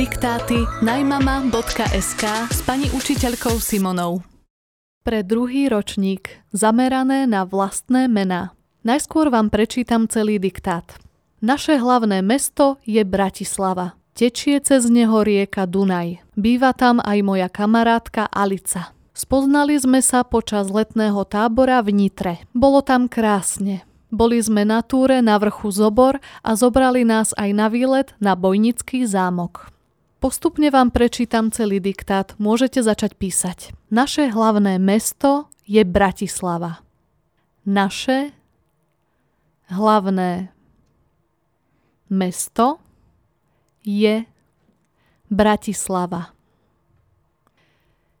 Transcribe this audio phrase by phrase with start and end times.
[0.00, 4.24] Diktáty najmama.sk s pani učiteľkou Simonou.
[5.04, 8.56] Pre druhý ročník zamerané na vlastné mená.
[8.80, 10.96] Najskôr vám prečítam celý diktát.
[11.44, 13.92] Naše hlavné mesto je Bratislava.
[14.16, 16.24] Tečie cez neho rieka Dunaj.
[16.32, 18.96] Býva tam aj moja kamarátka Alica.
[19.12, 22.40] Spoznali sme sa počas letného tábora v Nitre.
[22.56, 23.84] Bolo tam krásne.
[24.08, 29.04] Boli sme na túre na vrchu Zobor a zobrali nás aj na výlet na Bojnický
[29.04, 29.68] zámok.
[30.20, 33.72] Postupne vám prečítam celý diktát, môžete začať písať.
[33.88, 36.84] Naše hlavné mesto je Bratislava.
[37.64, 38.28] Naše
[39.72, 40.52] hlavné
[42.12, 42.84] mesto
[43.80, 44.28] je
[45.32, 46.36] Bratislava.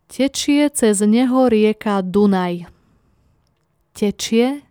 [0.08, 2.64] Tečie cez neho rieka Dunaj.
[3.92, 4.64] Tečie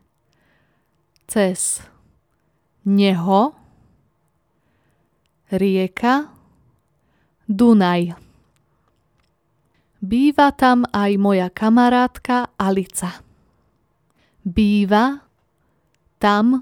[1.29, 1.85] cez
[2.89, 3.53] neho
[5.53, 6.38] rieka Dunaj.
[10.05, 13.25] Býva tam aj moja kamarátka Alica.
[14.45, 15.25] Býva
[16.21, 16.61] tam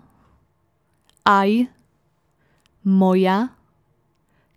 [1.28, 1.68] aj
[2.88, 3.52] moja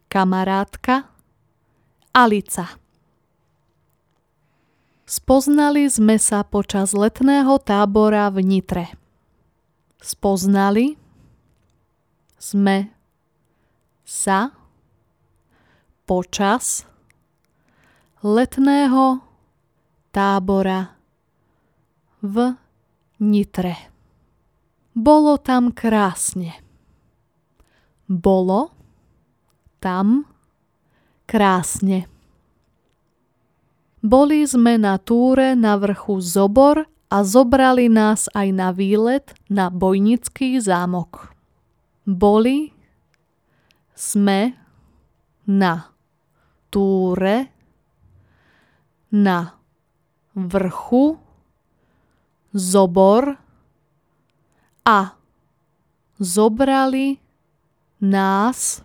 [0.07, 1.11] kamarátka
[2.15, 2.79] Alica.
[5.03, 8.87] Spoznali sme sa počas letného tábora v Nitre.
[9.99, 10.95] Spoznali
[12.39, 12.95] sme
[14.07, 14.60] sa
[16.11, 16.91] počas
[18.27, 19.23] letného
[20.11, 20.99] tábora
[22.19, 22.59] v
[23.23, 23.79] Nitre.
[24.91, 26.59] Bolo tam krásne.
[28.11, 28.75] Bolo
[29.79, 30.27] tam
[31.31, 32.11] krásne.
[34.03, 40.59] Boli sme na túre na vrchu Zobor a zobrali nás aj na výlet na Bojnický
[40.59, 41.31] zámok.
[42.03, 42.75] Boli
[43.95, 44.59] sme
[45.47, 45.91] na
[46.71, 47.51] túre
[49.11, 49.59] na
[50.35, 51.19] vrchu
[52.55, 53.37] zobor
[54.87, 55.15] a
[56.17, 57.19] zobrali
[58.01, 58.83] nás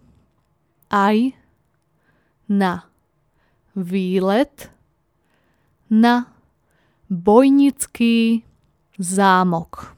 [0.92, 1.34] aj
[2.50, 2.90] na
[3.74, 4.70] výlet
[5.90, 6.30] na
[7.06, 8.42] Bojnický
[8.98, 9.95] zámok.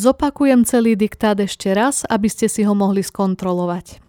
[0.00, 4.00] Zopakujem celý diktát ešte raz, aby ste si ho mohli skontrolovať.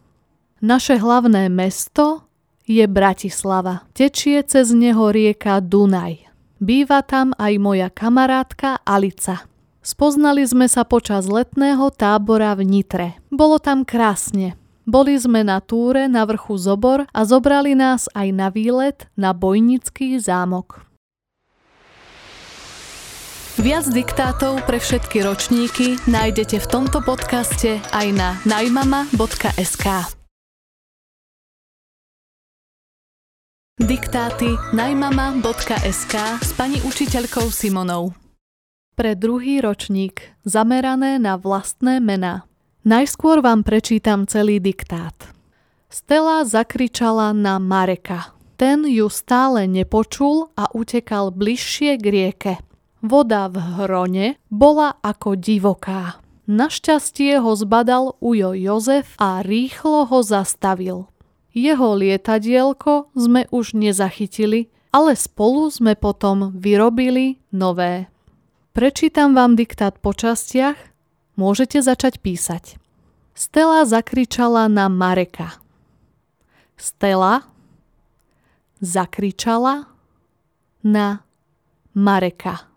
[0.64, 2.24] Naše hlavné mesto
[2.64, 3.84] je Bratislava.
[3.92, 6.32] Tečie cez neho rieka Dunaj.
[6.64, 9.44] Býva tam aj moja kamarátka Alica.
[9.84, 13.20] Spoznali sme sa počas letného tábora v Nitre.
[13.28, 14.56] Bolo tam krásne.
[14.88, 20.16] Boli sme na túre na vrchu Zobor a zobrali nás aj na výlet na Bojnický
[20.24, 20.91] zámok.
[23.62, 29.86] Viac diktátov pre všetky ročníky nájdete v tomto podcaste aj na najmama.sk.
[33.78, 38.18] Diktáty najmama.sk s pani učiteľkou Simonou.
[38.98, 42.50] Pre druhý ročník zamerané na vlastné mená.
[42.82, 45.14] Najskôr vám prečítam celý diktát.
[45.86, 48.34] Stella zakričala na Mareka.
[48.58, 52.54] Ten ju stále nepočul a utekal bližšie k rieke–
[53.02, 56.22] Voda v hrone bola ako divoká.
[56.46, 61.10] Našťastie ho zbadal Ujo Jozef a rýchlo ho zastavil.
[61.52, 68.08] Jeho lietadielko sme už nezachytili, ale spolu sme potom vyrobili nové.
[68.72, 70.78] Prečítam vám diktát po častiach,
[71.36, 72.80] môžete začať písať.
[73.36, 75.58] Stella zakričala na Mareka.
[76.78, 77.50] Stella
[78.80, 79.90] zakričala
[80.86, 81.26] na
[81.98, 82.71] Mareka.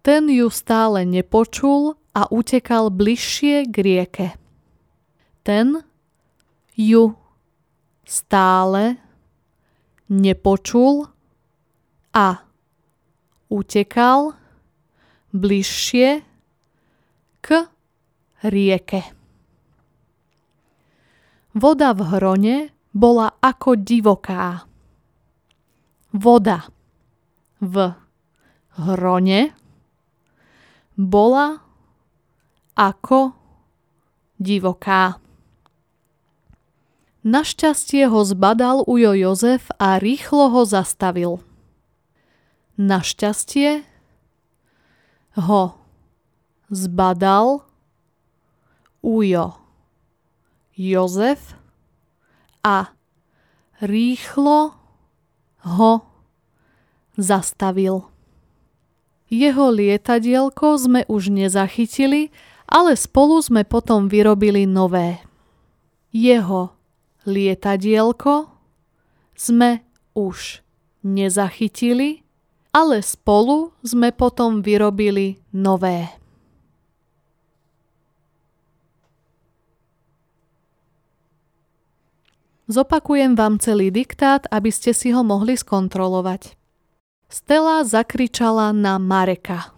[0.00, 4.28] Ten ju stále nepočul a utekal bližšie k rieke.
[5.44, 5.84] Ten
[6.72, 7.12] ju
[8.08, 8.96] stále
[10.08, 11.12] nepočul
[12.16, 12.28] a
[13.52, 14.34] utekal
[15.36, 16.08] bližšie
[17.44, 17.48] k
[18.48, 19.02] rieke.
[21.54, 22.56] Voda v hrone
[22.94, 24.64] bola ako divoká.
[26.10, 26.66] Voda
[27.60, 27.74] v
[28.80, 29.59] hrone
[31.00, 31.64] bola
[32.76, 33.32] ako
[34.36, 35.16] divoká.
[37.24, 41.40] Našťastie ho zbadal Ujo Jozef a rýchlo ho zastavil.
[42.76, 43.84] Našťastie
[45.40, 45.62] ho
[46.68, 47.64] zbadal
[49.00, 49.56] Ujo
[50.76, 51.56] Jozef
[52.60, 52.92] a
[53.80, 54.76] rýchlo
[55.64, 55.92] ho
[57.16, 58.09] zastavil.
[59.30, 62.34] Jeho lietadielko sme už nezachytili,
[62.66, 65.22] ale spolu sme potom vyrobili nové.
[66.10, 66.74] Jeho
[67.22, 68.50] lietadielko
[69.38, 69.86] sme
[70.18, 70.66] už
[71.06, 72.26] nezachytili,
[72.74, 76.10] ale spolu sme potom vyrobili nové.
[82.70, 86.59] Zopakujem vám celý diktát, aby ste si ho mohli skontrolovať.
[87.30, 89.70] Stella zakričala na Mareka.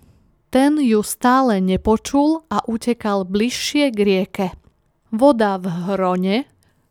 [0.48, 4.48] Ten ju stále nepočul a utekal bližšie k rieke.
[5.12, 6.36] Voda v hrone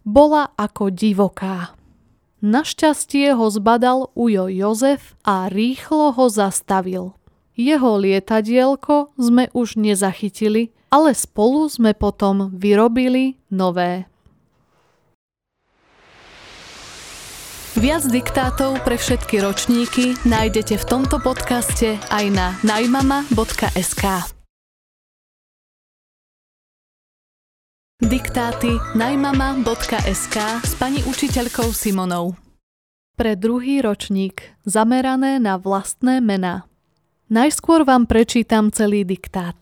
[0.05, 1.73] bola ako divoká.
[2.45, 7.17] Našťastie ho zbadal Ujo Jozef a rýchlo ho zastavil.
[7.57, 14.10] Jeho lietadielko sme už nezachytili, ale spolu sme potom vyrobili nové.
[17.71, 24.27] Viac diktátov pre všetky ročníky nájdete v tomto podcaste aj na najmama.sk.
[28.03, 30.38] Diktáty najmama.sk
[30.68, 32.35] s pani učiteľkou Simonou.
[33.15, 36.68] Pre druhý ročník zamerané na vlastné mená.
[37.31, 39.56] Najskôr vám prečítam celý diktát.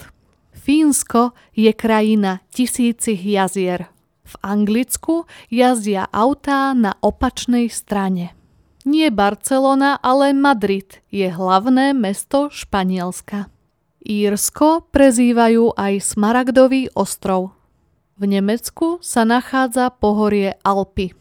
[0.57, 3.85] Fínsko je krajina tisícich jazier–
[4.29, 8.37] v Anglicku jazdia autá na opačnej strane.
[8.85, 13.49] Nie Barcelona, ale Madrid je hlavné mesto Španielska.
[13.99, 17.57] Írsko prezývajú aj Smaragdový ostrov.
[18.15, 21.11] V Nemecku sa nachádza pohorie Alpy.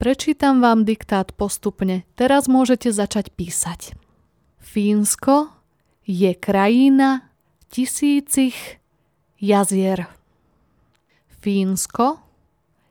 [0.00, 3.96] Prečítam vám diktát postupne, teraz môžete začať písať.
[4.60, 5.52] Fínsko
[6.08, 7.28] je krajina
[7.68, 8.80] tisícich
[9.40, 10.19] jazier.
[11.40, 12.20] Fínsko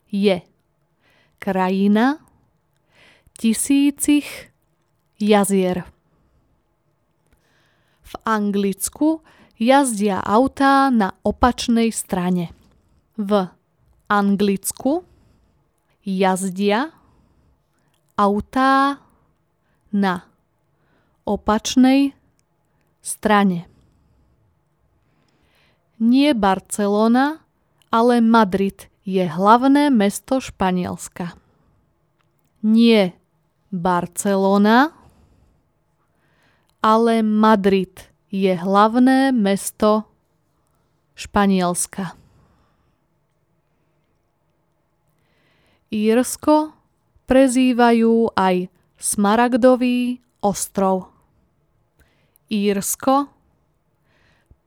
[0.09, 0.41] je
[1.39, 2.17] krajina
[3.37, 4.49] tisícich
[5.21, 5.85] jazier.
[8.01, 9.21] V Anglicku
[9.61, 12.49] jazdia autá na opačnej strane.
[13.21, 13.45] V
[14.09, 15.05] Anglicku
[16.01, 16.89] jazdia
[18.17, 18.97] autá
[19.93, 20.25] na
[21.21, 22.17] opačnej
[23.05, 23.69] strane.
[26.01, 27.43] Nie Barcelona,
[27.89, 31.33] ale Madrid je hlavné mesto Španielska.
[32.61, 33.17] Nie
[33.73, 34.93] Barcelona,
[36.81, 40.05] ale Madrid je hlavné mesto
[41.17, 42.13] Španielska.
[45.89, 46.77] Írsko
[47.25, 48.69] prezývajú aj
[49.01, 51.09] Smaragdový ostrov.
[52.53, 53.25] Írsko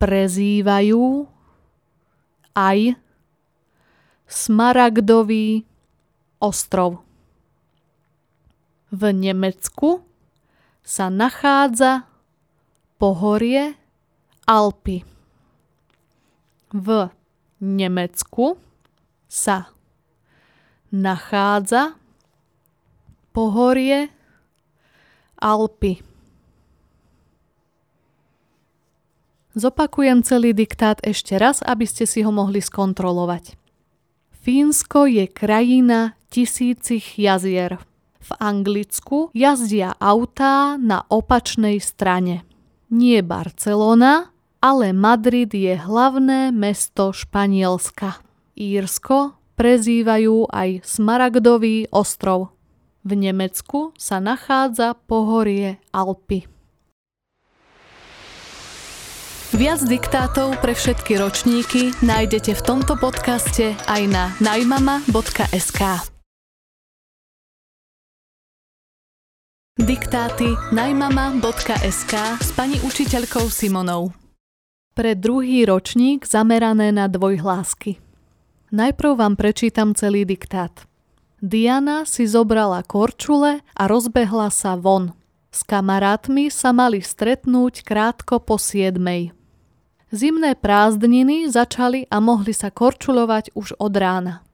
[0.03, 1.31] prezývajú
[2.59, 2.79] aj
[4.33, 5.69] Smaragdový
[6.41, 7.05] ostrov.
[8.89, 10.01] V Nemecku
[10.81, 12.09] sa nachádza
[12.97, 13.77] pohorie
[14.49, 15.05] Alpy.
[16.73, 17.13] V
[17.61, 18.57] Nemecku
[19.29, 19.69] sa
[20.89, 22.01] nachádza
[23.37, 24.09] pohorie
[25.37, 26.01] Alpy.
[29.53, 33.62] Zopakujem celý diktát ešte raz, aby ste si ho mohli skontrolovať.
[34.43, 37.79] Fínsko je krajina tisícich jazier.
[38.19, 42.43] V Anglicku jazdia autá na opačnej strane.
[42.91, 48.19] Nie Barcelona, ale Madrid je hlavné mesto Španielska.
[48.59, 52.51] Írsko prezývajú aj Smaragdový ostrov.
[53.07, 56.51] V Nemecku sa nachádza pohorie Alpy.
[59.53, 66.09] Viac diktátov pre všetky ročníky nájdete v tomto podcaste aj na najmama.sk.
[69.77, 74.17] Diktáty najmama.sk s pani učiteľkou Simonou.
[74.97, 78.01] Pre druhý ročník zamerané na dvojhlásky.
[78.73, 80.89] Najprv vám prečítam celý diktát.
[81.45, 85.13] Diana si zobrala korčule a rozbehla sa von.
[85.53, 89.42] S kamarátmi sa mali stretnúť krátko po siedmej.
[90.13, 94.45] Zimné prázdniny začali a mohli sa korčulovať už od rána.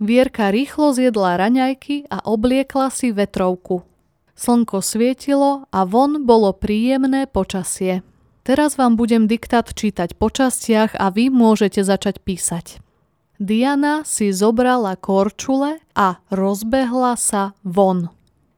[0.00, 3.84] Vierka rýchlo zjedla raňajky a obliekla si vetrovku.
[4.32, 8.00] Slnko svietilo a von bolo príjemné počasie.
[8.40, 12.80] Teraz vám budem diktát čítať po častiach a vy môžete začať písať.
[13.36, 18.08] Diana si zobrala korčule a rozbehla sa von.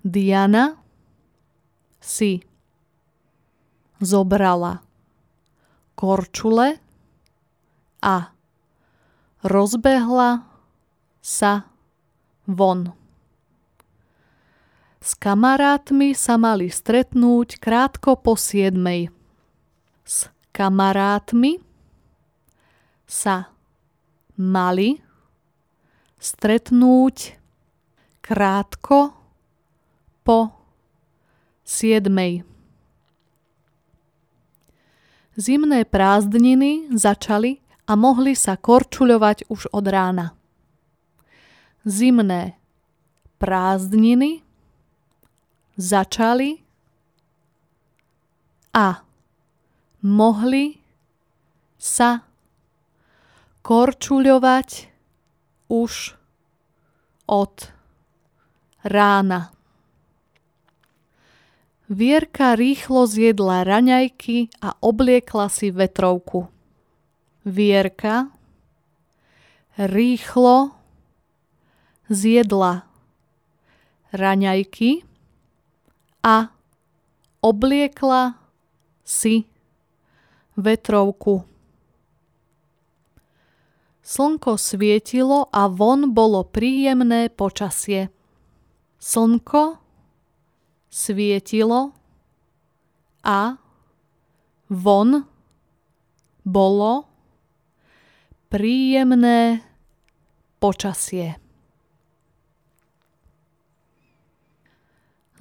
[0.07, 0.79] Diana
[1.99, 2.47] si
[3.99, 4.84] zobrala
[6.05, 6.77] korčule
[8.05, 8.29] a
[9.41, 10.45] rozbehla
[11.25, 11.65] sa
[12.45, 12.93] von.
[15.01, 19.09] S kamarátmi sa mali stretnúť krátko po siedmej.
[20.05, 21.65] S kamarátmi
[23.09, 23.49] sa
[24.37, 25.01] mali
[26.21, 27.41] stretnúť
[28.21, 29.17] krátko
[30.21, 30.53] po
[31.65, 32.54] siedmej.
[35.35, 37.59] Zimné prázdniny začali
[37.91, 40.31] a mohli sa korčuľovať už od rána.
[41.83, 42.55] Zimné
[43.43, 44.47] prázdniny
[45.75, 46.63] začali
[48.75, 49.03] a
[50.07, 50.79] mohli
[51.83, 52.23] sa
[53.67, 54.69] korčuľovať
[55.67, 55.93] už
[57.27, 57.55] od
[58.87, 59.51] rána.
[61.85, 66.49] Vierka rýchlo zjedla raňajky a obliekla si vetrovku.
[67.45, 68.33] Vierka
[69.77, 70.73] rýchlo
[72.09, 72.89] zjedla
[74.17, 75.05] raňajky
[76.25, 76.57] a
[77.45, 78.41] obliekla
[79.05, 79.45] si
[80.57, 81.45] vetrovku.
[84.01, 88.09] Slnko svietilo a von bolo príjemné počasie.
[88.97, 89.84] Slnko
[90.95, 91.91] svietilo
[93.27, 93.59] a
[94.71, 95.27] von
[96.47, 97.11] bolo
[98.47, 99.67] príjemné
[100.63, 101.35] počasie.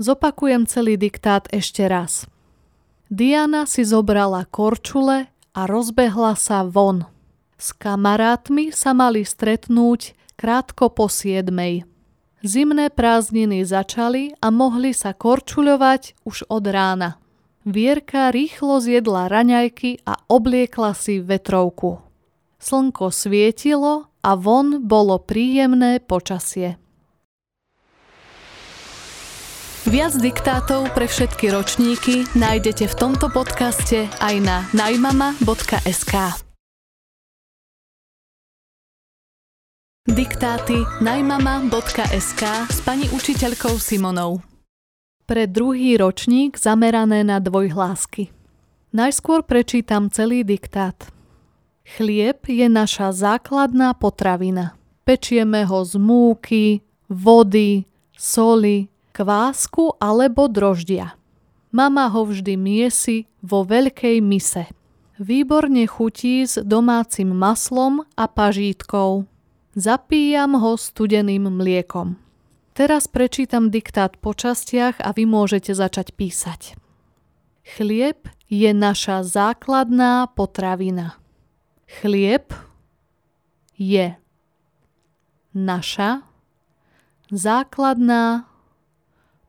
[0.02, 2.26] Zopakujem celý diktát ešte raz.
[3.14, 7.06] Diana si zobrala korčule a rozbehla sa von.
[7.62, 11.93] S kamarátmi sa mali stretnúť krátko po siedmej.
[12.44, 17.16] Zimné prázdniny začali a mohli sa korčuľovať už od rána.
[17.64, 22.04] Vierka rýchlo zjedla raňajky a obliekla si vetrovku.
[22.60, 26.76] Slnko svietilo a von bolo príjemné počasie.
[29.88, 36.44] Viac diktátov pre všetky ročníky nájdete v tomto podcaste aj na najmama.sk.
[40.04, 44.44] Diktáty najmama.sk s pani učiteľkou Simonou.
[45.24, 48.28] Pre druhý ročník zamerané na dvojhlásky.
[48.92, 51.08] Najskôr prečítam celý diktát.
[51.88, 54.76] Chlieb je naša základná potravina.
[55.08, 57.88] Pečieme ho z múky, vody,
[58.20, 61.16] soli, kvásku alebo droždia.
[61.72, 64.68] Mama ho vždy miesi vo veľkej mise.
[65.16, 69.32] Výborne chutí s domácim maslom a pažítkou.
[69.74, 72.22] Zapíjam ho studeným mliekom.
[72.78, 76.78] Teraz prečítam diktát po častiach a vy môžete začať písať.
[77.66, 81.18] Chlieb je naša základná potravina.
[81.90, 82.54] Chlieb
[83.74, 84.14] je
[85.58, 86.22] naša
[87.34, 88.46] základná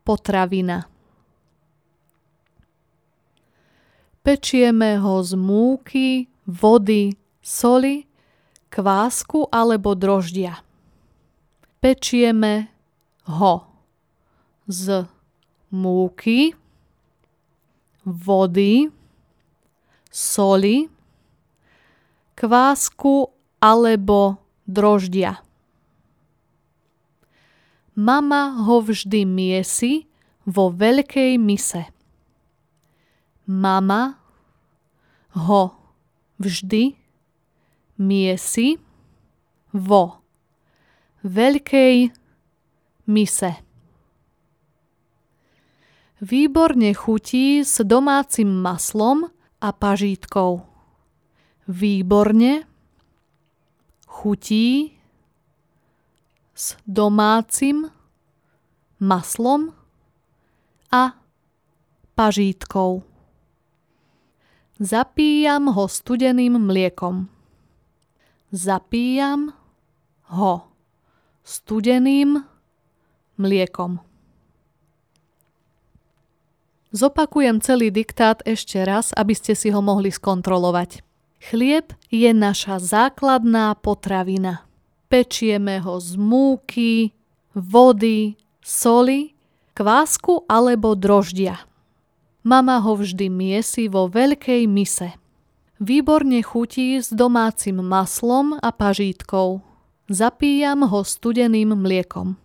[0.09, 0.89] potravina.
[4.25, 7.13] Pečieme ho z múky, vody,
[7.45, 8.09] soli
[8.75, 10.59] kvásku alebo droždia.
[11.79, 12.75] Pečieme
[13.31, 13.63] ho
[14.67, 15.07] z
[15.71, 16.59] múky,
[18.03, 18.91] vody,
[20.11, 20.91] soli,
[22.35, 23.31] kvásku
[23.63, 25.39] alebo droždia.
[27.95, 30.11] Mama ho vždy miesi
[30.43, 31.87] vo veľkej mise.
[33.47, 34.19] Mama
[35.39, 35.71] ho
[36.43, 37.04] vždy
[37.99, 38.79] miesi
[39.75, 40.23] vo
[41.25, 41.97] veľkej
[43.11, 43.53] mise.
[46.25, 49.29] Výborne chutí s domácim maslom
[49.61, 50.63] a pažítkou.
[51.69, 52.65] Výborne
[54.07, 54.97] chutí
[56.55, 57.91] s domácim
[59.03, 59.75] maslom
[60.89, 61.19] a
[62.15, 63.03] pažítkou.
[64.79, 67.34] Zapíjam ho studeným mliekom
[68.55, 69.51] zapíjam
[70.31, 70.71] ho
[71.43, 72.47] studeným
[73.35, 73.99] mliekom.
[76.95, 81.03] Zopakujem celý diktát ešte raz, aby ste si ho mohli skontrolovať.
[81.43, 84.63] Chlieb je naša základná potravina.
[85.11, 87.11] Pečieme ho z múky,
[87.51, 89.35] vody, soli,
[89.75, 91.67] kvásku alebo droždia.
[92.47, 95.19] Mama ho vždy miesi vo veľkej mise.
[95.83, 99.59] Výborne chutí s domácim maslom a pažítkou.
[100.07, 102.39] Zapíjam ho studeným mliekom.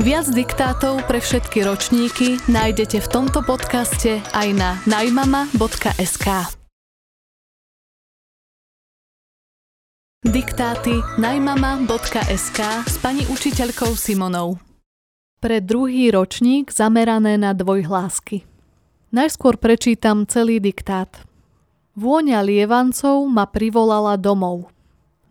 [0.00, 6.26] Viac diktátov pre všetky ročníky nájdete v tomto podcaste aj na najmama.sk.
[10.20, 14.60] Diktáty najmama.sk s pani učiteľkou Simonou.
[15.40, 18.49] Pre druhý ročník zamerané na dvojhlásky.
[19.10, 21.26] Najskôr prečítam celý diktát.
[21.98, 24.70] Vôňa lievancov ma privolala domov.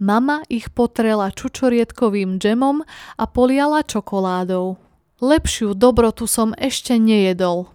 [0.04, 2.84] Mama ich potrela čučoriedkovým džemom
[3.16, 4.76] a poliala čokoládou.
[5.24, 7.72] Lepšiu dobrotu som ešte nejedol.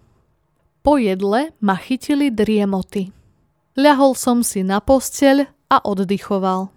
[0.84, 3.08] Po jedle ma chytili driemoty.
[3.72, 6.68] Ľahol som si na posteľ a oddychoval.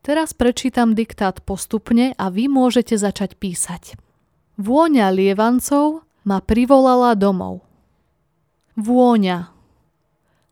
[0.00, 4.00] Teraz prečítam diktát postupne a vy môžete začať písať.
[4.60, 7.64] Vôňa lievancov ma privolala domov.
[8.76, 9.48] Vôňa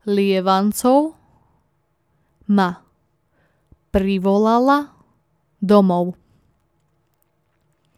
[0.08, 1.12] lievancov
[2.48, 2.80] ma
[3.92, 4.96] privolala
[5.60, 6.16] domov.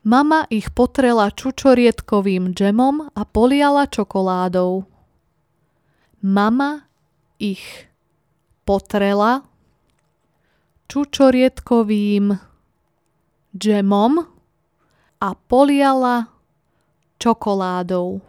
[0.02, 4.82] Mama ich potrela čučoriedkovým džemom a poliala čokoládou.
[6.26, 6.90] Mama
[7.38, 7.86] ich
[8.66, 9.46] potrela
[10.90, 12.34] čučoriedkovým
[13.54, 14.39] džemom
[15.20, 16.32] a poliala
[17.20, 18.24] čokoládou.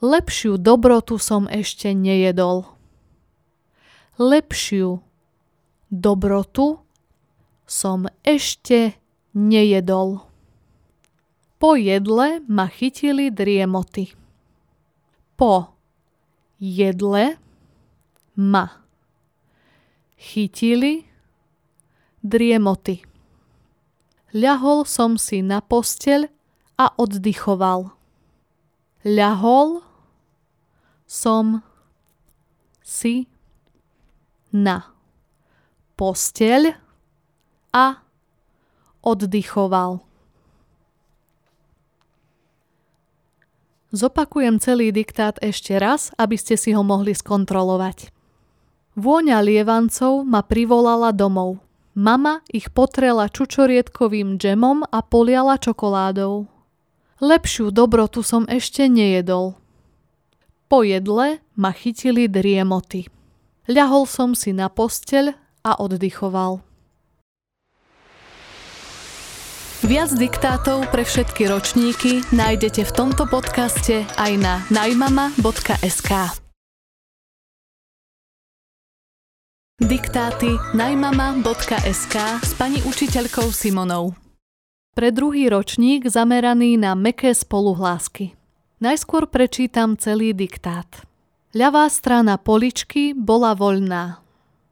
[0.00, 2.64] Lepšiu dobrotu som ešte nejedol.
[4.16, 5.04] Lepšiu
[5.92, 6.80] dobrotu
[7.68, 8.96] som ešte
[9.36, 10.24] nejedol.
[11.58, 14.14] Po jedle ma chytili driemoty.
[15.36, 15.74] Po
[16.62, 17.36] jedle
[18.38, 18.70] ma
[20.14, 21.04] chytili
[22.22, 23.07] driemoty.
[24.36, 26.28] Ľahol som si na posteľ
[26.76, 27.96] a oddychoval.
[29.06, 29.80] Ľahol
[31.08, 31.64] som
[32.84, 33.24] si
[34.52, 34.92] na
[35.96, 36.76] posteľ
[37.72, 38.04] a
[39.00, 40.04] oddychoval.
[43.88, 48.12] Zopakujem celý diktát ešte raz, aby ste si ho mohli skontrolovať.
[48.92, 51.67] Vôňa lievancov ma privolala domov.
[51.98, 56.46] Mama ich potrela čučoriedkovým džemom a poliala čokoládou.
[57.18, 59.58] Lepšiu dobrotu som ešte nejedol.
[60.70, 63.10] Po jedle ma chytili driemoty.
[63.66, 65.34] Ľahol som si na posteľ
[65.66, 66.62] a oddychoval.
[69.82, 76.46] Viac diktátov pre všetky ročníky nájdete v tomto podcaste aj na najmama.sk.
[79.78, 84.10] Diktáty najmama.sk s pani učiteľkou Simonou.
[84.90, 88.34] Pre druhý ročník zameraný na meké spoluhlásky.
[88.82, 91.06] Najskôr prečítam celý diktát.
[91.54, 94.18] Ľavá strana poličky bola voľná.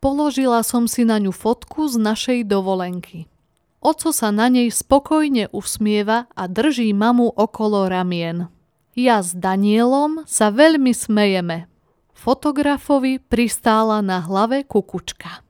[0.03, 3.31] Položila som si na ňu fotku z našej dovolenky.
[3.79, 8.51] Oco sa na nej spokojne usmieva a drží mamu okolo ramien.
[8.99, 11.71] Ja s Danielom sa veľmi smejeme.
[12.17, 15.45] Fotografovi pristála na hlave kukučka.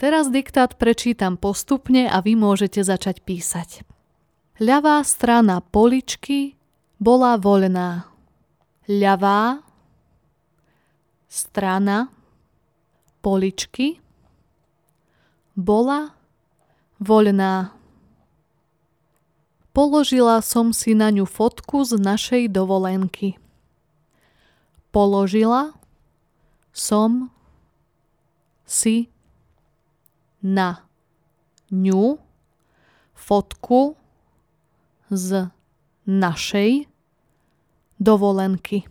[0.00, 3.84] Teraz diktát prečítam postupne a vy môžete začať písať.
[4.56, 6.56] Ľavá strana poličky
[6.96, 8.08] bola voľná.
[8.88, 9.60] Ľavá
[11.28, 12.08] strana
[13.20, 14.00] poličky
[15.52, 16.16] bola
[16.96, 17.76] voľná.
[19.76, 23.43] Položila som si na ňu fotku z našej dovolenky.
[24.94, 25.74] Položila
[26.70, 27.34] som
[28.62, 29.10] si
[30.38, 30.86] na
[31.74, 32.22] ňu
[33.10, 33.98] fotku
[35.10, 35.50] z
[36.06, 36.86] našej
[37.98, 38.86] dovolenky.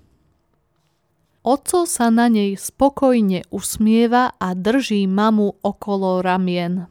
[1.39, 6.83] Oco sa na nej spokojne usmieva a drží mamu okolo ramien.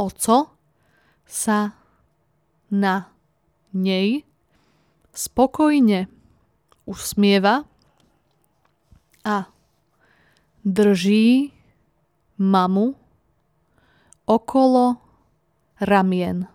[0.00, 0.48] Oco
[1.28, 1.76] sa
[2.72, 3.12] na
[3.76, 4.24] nej
[5.12, 6.08] spokojne
[6.88, 7.68] usmieva
[9.24, 9.46] a
[10.64, 11.50] drží
[12.38, 12.94] mamu
[14.26, 14.96] okolo
[15.80, 16.46] ramien.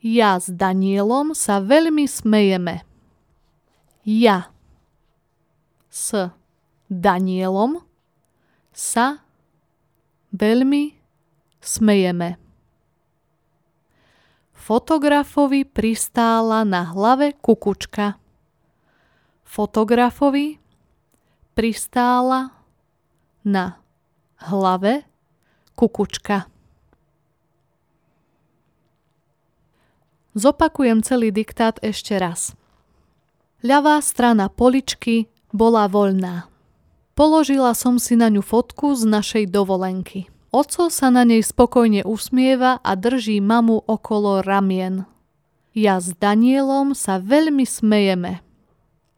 [0.00, 2.86] Ja s Danielom sa veľmi smejeme.
[4.06, 4.54] Ja
[5.90, 6.30] s
[6.86, 7.82] Danielom
[8.70, 9.24] sa
[10.30, 10.94] veľmi
[11.58, 12.38] smejeme.
[14.54, 18.18] Fotografovi pristála na hlave kukučka.
[19.46, 20.58] Fotografovi
[21.56, 22.52] pristála
[23.40, 23.80] na
[24.36, 25.08] hlave
[25.72, 26.52] kukučka.
[30.36, 32.52] Zopakujem celý diktát ešte raz.
[33.64, 36.52] Ľavá strana poličky bola voľná.
[37.16, 40.28] Položila som si na ňu fotku z našej dovolenky.
[40.52, 45.08] Oco sa na nej spokojne usmieva a drží mamu okolo ramien.
[45.72, 48.45] Ja s Danielom sa veľmi smejeme.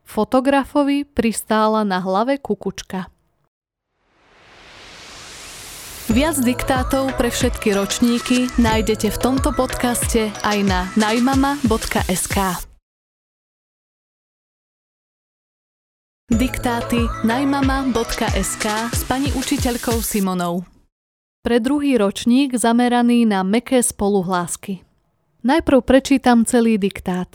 [0.09, 3.13] Fotografovi pristála na hlave kukučka.
[6.09, 12.37] Viac diktátov pre všetky ročníky nájdete v tomto podcaste aj na najmama.sk.
[16.33, 20.65] Diktáty najmama.sk s pani učiteľkou Simonou.
[21.45, 24.81] Pre druhý ročník zameraný na meké spoluhlásky.
[25.45, 27.29] Najprv prečítam celý diktát.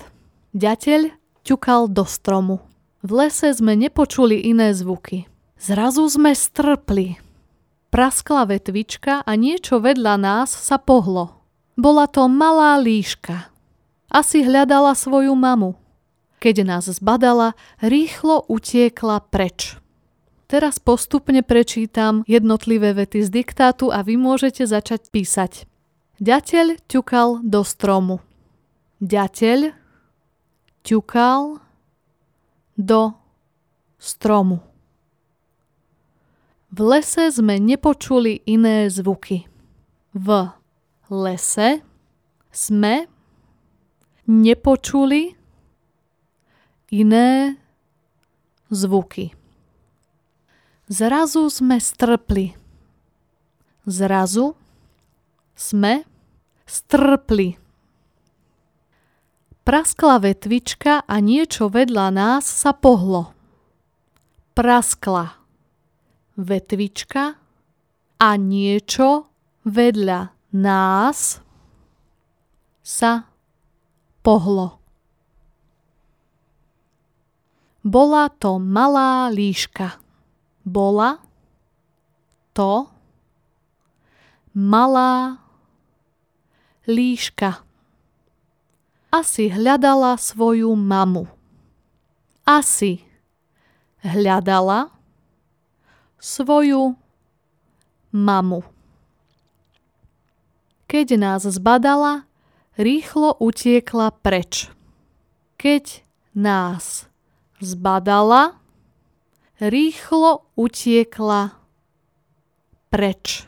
[0.57, 2.63] Ďateľ ťukal do stromu.
[3.03, 5.27] V lese sme nepočuli iné zvuky.
[5.59, 7.19] Zrazu sme strpli.
[7.91, 11.43] Praskla vetvička a niečo vedľa nás sa pohlo.
[11.75, 13.53] Bola to malá líška.
[14.09, 15.75] Asi hľadala svoju mamu.
[16.39, 19.79] Keď nás zbadala, rýchlo utiekla preč.
[20.47, 25.65] Teraz postupne prečítam jednotlivé vety z diktátu a vy môžete začať písať.
[26.21, 28.21] Ďateľ ťukal do stromu.
[29.01, 29.82] Ďateľ
[30.83, 31.63] ťukal
[32.77, 33.15] do
[33.97, 34.59] stromu.
[36.73, 39.45] V lese sme nepočuli iné zvuky.
[40.13, 40.27] V
[41.07, 41.85] lese
[42.49, 43.05] sme
[44.25, 45.37] nepočuli
[46.89, 47.57] iné
[48.73, 49.33] zvuky.
[50.89, 52.53] Zrazu sme strpli.
[53.85, 54.57] Zrazu
[55.53, 56.05] sme
[56.65, 57.62] strpli.
[59.63, 63.31] Praskla vetvička a niečo vedľa nás sa pohlo.
[64.51, 65.39] Praskla
[66.35, 67.39] vetvička
[68.19, 69.31] a niečo
[69.63, 71.39] vedľa nás
[72.83, 73.31] sa
[74.19, 74.83] pohlo.
[77.87, 79.95] Bola to malá líška.
[80.67, 81.23] Bola
[82.51, 82.91] to
[84.51, 85.39] malá
[86.83, 87.62] líška.
[89.13, 91.29] Asi hľadala svoju mamu.
[92.49, 93.05] Asi
[94.01, 94.89] hľadala
[96.17, 96.97] svoju
[98.09, 98.65] mamu.
[100.89, 102.25] Keď nás zbadala,
[102.73, 104.73] rýchlo utiekla preč.
[105.61, 106.01] Keď
[106.33, 107.05] nás
[107.61, 108.57] zbadala,
[109.61, 111.53] rýchlo utiekla
[112.89, 113.45] preč.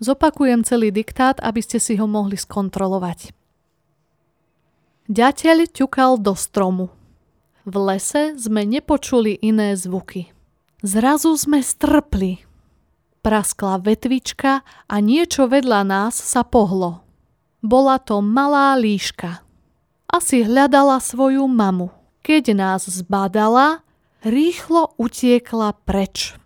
[0.00, 3.36] Zopakujem celý diktát, aby ste si ho mohli skontrolovať.
[5.12, 6.88] Ďateľ ťukal do stromu.
[7.68, 10.32] V lese sme nepočuli iné zvuky.
[10.80, 12.40] Zrazu sme strpli.
[13.20, 17.04] Praskla vetvička a niečo vedľa nás sa pohlo.
[17.60, 19.44] Bola to malá líška.
[20.08, 21.92] Asi hľadala svoju mamu.
[22.24, 23.84] Keď nás zbadala,
[24.24, 26.39] rýchlo utiekla preč.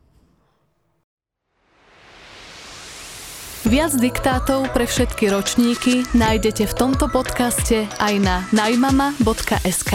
[3.65, 9.93] Viac diktátov pre všetky ročníky nájdete v tomto podcaste aj na najmama.sk.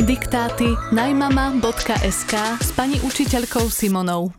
[0.00, 4.32] Diktáty najmama.sk s pani učiteľkou Simonou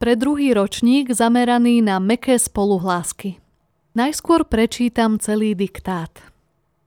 [0.00, 3.44] pre druhý ročník zameraný na meké spoluhlásky.
[3.92, 6.16] Najskôr prečítam celý diktát.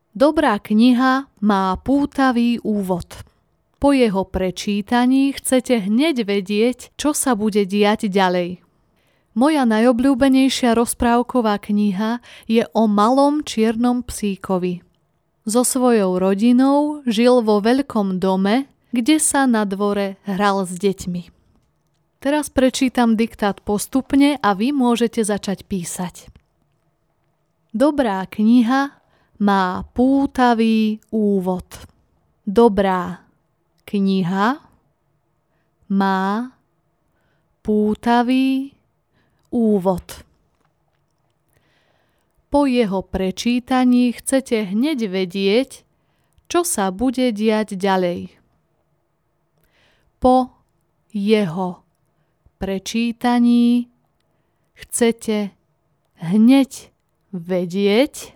[0.09, 3.24] Dobrá kniha má pútavý úvod.
[3.85, 8.57] Po jeho prečítaní chcete hneď vedieť, čo sa bude diať ďalej.
[9.37, 12.17] Moja najobľúbenejšia rozprávková kniha
[12.49, 14.81] je o malom čiernom psíkovi.
[15.45, 21.29] So svojou rodinou žil vo veľkom dome, kde sa na dvore hral s deťmi.
[22.25, 26.33] Teraz prečítam diktát postupne a vy môžete začať písať.
[27.69, 28.97] Dobrá kniha
[29.45, 31.69] má pútavý úvod.
[32.49, 33.24] Dobrá
[33.85, 34.59] kniha
[35.89, 36.51] má
[37.61, 38.73] pútavý
[39.53, 40.25] úvod.
[42.49, 45.85] Po jeho prečítaní chcete hneď vedieť,
[46.49, 48.33] čo sa bude diať ďalej.
[50.21, 50.55] Po
[51.13, 51.83] jeho
[52.57, 53.91] prečítaní
[54.73, 55.51] chcete
[56.21, 56.95] hneď
[57.35, 58.33] vedieť,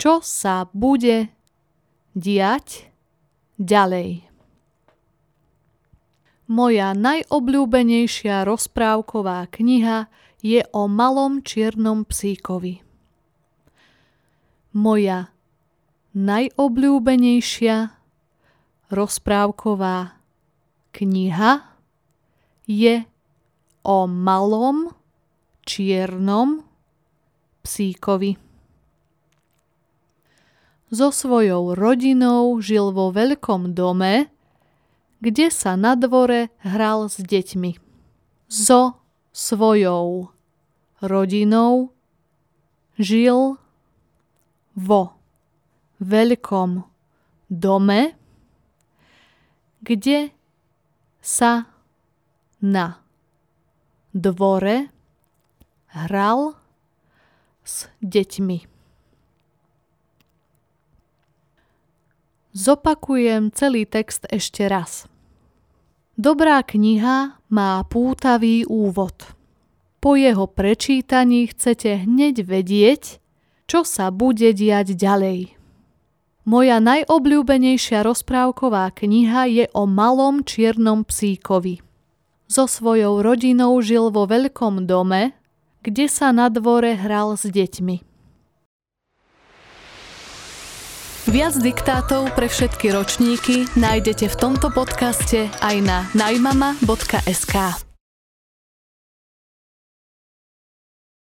[0.00, 1.28] čo sa bude
[2.16, 2.89] diať
[3.60, 4.24] ďalej.
[6.50, 10.10] Moja najobľúbenejšia rozprávková kniha
[10.42, 12.82] je o malom čiernom psíkovi.
[14.74, 15.30] Moja
[16.16, 17.76] najobľúbenejšia
[18.90, 20.18] rozprávková
[20.90, 21.52] kniha
[22.66, 22.94] je
[23.86, 24.90] o malom
[25.62, 26.66] čiernom
[27.62, 28.49] psíkovi.
[30.90, 34.26] So svojou rodinou žil vo veľkom dome,
[35.22, 37.78] kde sa na dvore hral s deťmi.
[38.50, 38.98] So
[39.30, 40.34] svojou
[40.98, 41.94] rodinou
[42.98, 43.54] žil
[44.74, 45.02] vo
[46.02, 46.82] veľkom
[47.46, 48.18] dome,
[49.86, 50.34] kde
[51.22, 51.70] sa
[52.58, 52.98] na
[54.10, 54.90] dvore
[55.94, 56.58] hral
[57.62, 58.69] s deťmi.
[62.50, 65.06] Zopakujem celý text ešte raz.
[66.18, 69.14] Dobrá kniha má pútavý úvod.
[70.02, 73.22] Po jeho prečítaní chcete hneď vedieť,
[73.70, 75.54] čo sa bude diať ďalej.
[76.42, 81.78] Moja najobľúbenejšia rozprávková kniha je o malom čiernom psíkovi.
[82.50, 85.38] So svojou rodinou žil vo veľkom dome,
[85.86, 88.09] kde sa na dvore hral s deťmi.
[91.30, 97.54] Viac diktátov pre všetky ročníky nájdete v tomto podcaste aj na najmama.sk.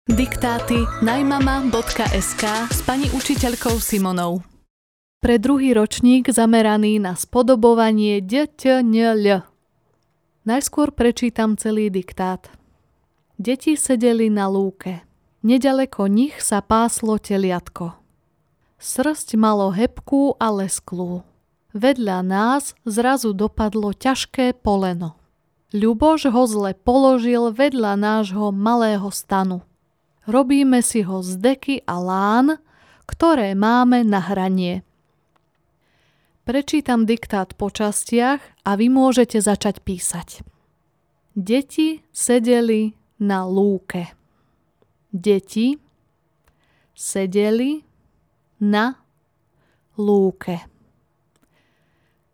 [0.06, 4.46] Diktáty najmama.sk s pani učiteľkou Simonou.
[5.18, 9.42] Pre druhý ročník zameraný na spodobovanie DTNL.
[10.46, 12.46] Najskôr prečítam celý diktát.
[13.42, 15.02] Deti sedeli na lúke.
[15.42, 17.99] Nedaleko nich sa páslo teliatko.
[18.80, 21.20] Srst malo hebkú a lesklú.
[21.76, 25.20] Vedľa nás zrazu dopadlo ťažké poleno.
[25.76, 29.60] Ľuboš ho zle položil vedľa nášho malého stanu.
[30.24, 32.56] Robíme si ho z deky a lán,
[33.04, 34.80] ktoré máme na hranie.
[36.48, 40.40] Prečítam diktát po častiach a vy môžete začať písať.
[41.36, 44.08] Deti sedeli na lúke.
[45.12, 45.76] Deti
[46.96, 47.89] sedeli
[48.60, 49.00] na
[49.96, 50.60] lúke.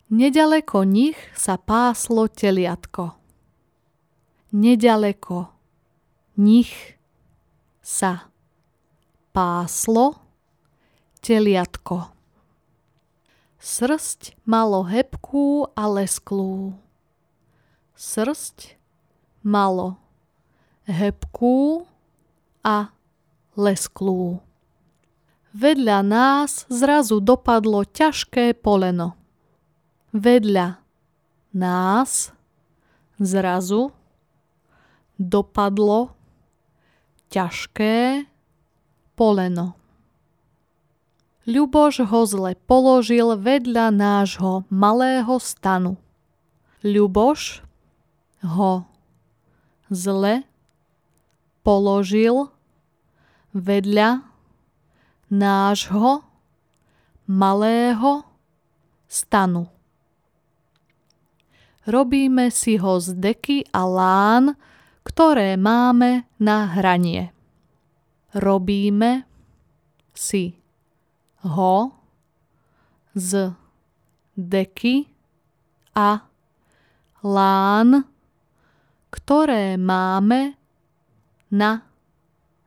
[0.07, 3.15] Nedaleko nich sa páslo teliatko.
[4.55, 5.51] Nedaleko
[6.39, 6.95] nich
[7.83, 8.31] sa
[9.35, 10.15] páslo
[11.19, 12.11] teliatko.
[13.59, 16.79] Srst malo hebkú a lesklú.
[17.99, 18.79] Srst
[19.43, 19.99] malo
[20.87, 21.83] hebkú
[22.63, 22.95] a
[23.59, 24.46] lesklú.
[25.57, 29.17] Vedľa nás zrazu dopadlo ťažké poleno.
[30.13, 30.77] Vedľa
[31.57, 32.29] nás
[33.17, 33.89] zrazu
[35.17, 36.13] dopadlo
[37.33, 38.29] ťažké
[39.17, 39.73] poleno.
[41.49, 45.97] Ľuboš ho zle položil vedľa nášho malého stanu.
[46.85, 47.65] Ľuboš
[48.45, 48.85] ho
[49.89, 50.45] zle
[51.65, 52.53] položil
[53.57, 54.26] vedľa
[55.29, 56.23] nášho
[57.27, 58.23] malého
[59.07, 59.67] stanu.
[61.87, 64.59] Robíme si ho z deky a lán,
[65.07, 67.31] ktoré máme na hranie.
[68.35, 69.23] Robíme
[70.11, 70.59] si
[71.47, 71.95] ho
[73.15, 73.55] z
[74.35, 75.07] deky
[75.95, 76.27] a
[77.23, 78.03] lán,
[79.09, 80.59] ktoré máme
[81.55, 81.87] na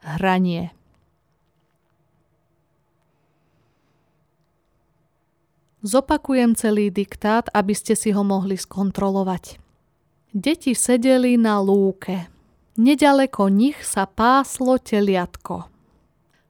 [0.01, 0.80] hranie.
[5.81, 9.57] Zopakujem celý diktát, aby ste si ho mohli skontrolovať.
[10.31, 12.29] Deti sedeli na lúke.
[12.77, 15.67] Nedaleko nich sa páslo teliatko.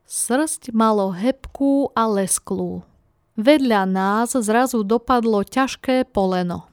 [0.04, 2.82] Srst malo hebkú a lesklú.
[3.38, 6.66] Vedľa nás zrazu dopadlo ťažké poleno.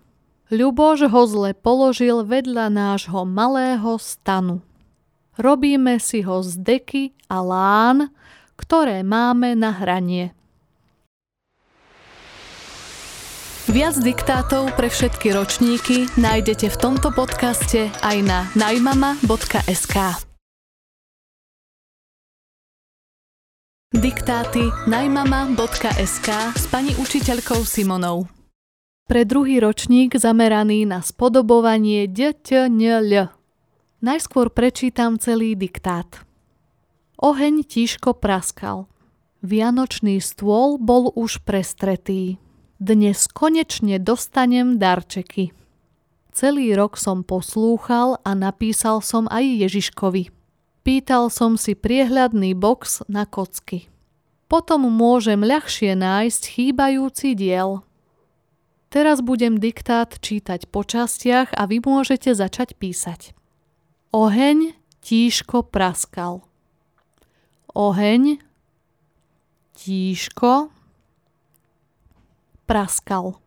[0.50, 4.65] Ľubož ho zle položil vedľa nášho malého stanu.
[5.38, 8.10] Robíme si ho z deky a lán,
[8.58, 10.37] ktoré máme na hranie.
[13.67, 20.23] Viac diktátov pre všetky ročníky nájdete v tomto podcaste aj na najmama.sk.
[23.91, 28.32] Diktáty najmama.sk s pani učiteľkou Simonou.
[29.03, 33.27] Pre druhý ročník zameraný na spodobovanie DTNL.
[33.99, 36.23] Najskôr prečítam celý diktát.
[37.19, 38.88] Oheň tížko praskal.
[39.43, 42.39] Vianočný stôl bol už prestretý.
[42.78, 45.50] Dnes konečne dostanem darčeky.
[46.30, 50.30] Celý rok som poslúchal a napísal som aj Ježiškovi.
[50.86, 53.90] Pýtal som si priehľadný box na kocky.
[54.46, 57.82] Potom môžem ľahšie nájsť chýbajúci diel.
[58.94, 63.34] Teraz budem diktát čítať po častiach a vy môžete začať písať.
[64.13, 66.46] Oheň tížko praskal.
[67.74, 68.38] Oheň
[69.74, 70.77] tížko
[72.67, 73.39] praskal.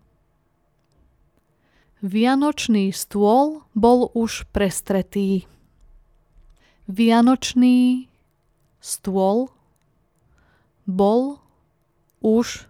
[2.01, 5.45] Vianočný stôl bol už prestretý.
[6.89, 8.09] Vianočný
[8.81, 9.53] stôl
[10.89, 11.45] bol
[12.25, 12.65] už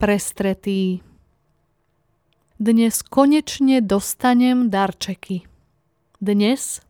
[0.00, 1.04] prestretý.
[2.56, 5.44] Dnes konečne dostanem darčeky.
[6.24, 6.80] Dnes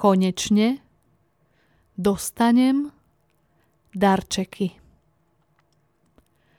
[0.00, 0.80] konečne
[2.00, 2.90] dostanem
[3.92, 4.85] darčeky.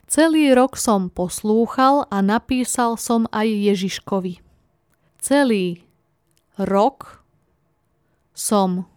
[0.08, 4.40] Celý rok som poslúchal a napísal som aj Ježiškovi.
[5.20, 5.84] Celý
[6.56, 7.28] rok
[8.32, 8.88] som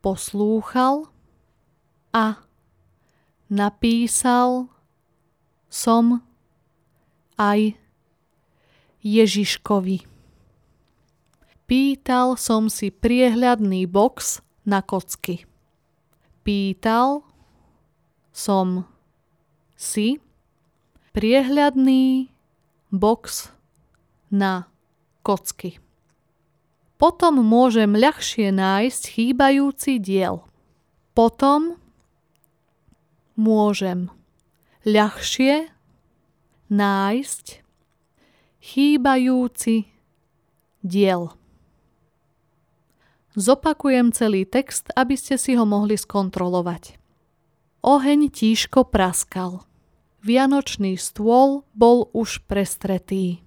[0.00, 1.12] poslúchal
[2.16, 2.40] a
[3.52, 4.72] napísal
[5.68, 6.24] som
[7.36, 7.76] aj
[9.04, 10.08] Ježiškovi.
[11.68, 15.44] Pýtal som si priehľadný box na kocky.
[16.40, 17.20] Pýtal
[18.32, 18.88] som
[19.84, 20.16] si
[21.12, 22.32] priehľadný
[22.88, 23.52] box
[24.32, 24.64] na
[25.20, 25.76] kocky.
[26.96, 30.40] Potom môžem ľahšie nájsť chýbajúci diel.
[31.12, 31.76] Potom
[33.36, 34.08] môžem
[34.88, 35.68] ľahšie
[36.72, 37.46] nájsť
[38.64, 39.92] chýbajúci
[40.80, 41.36] diel.
[43.34, 46.94] Zopakujem celý text, aby ste si ho mohli skontrolovať.
[47.82, 49.66] Oheň tížko praskal.
[50.24, 53.44] Vianočný stôl bol už prestretý.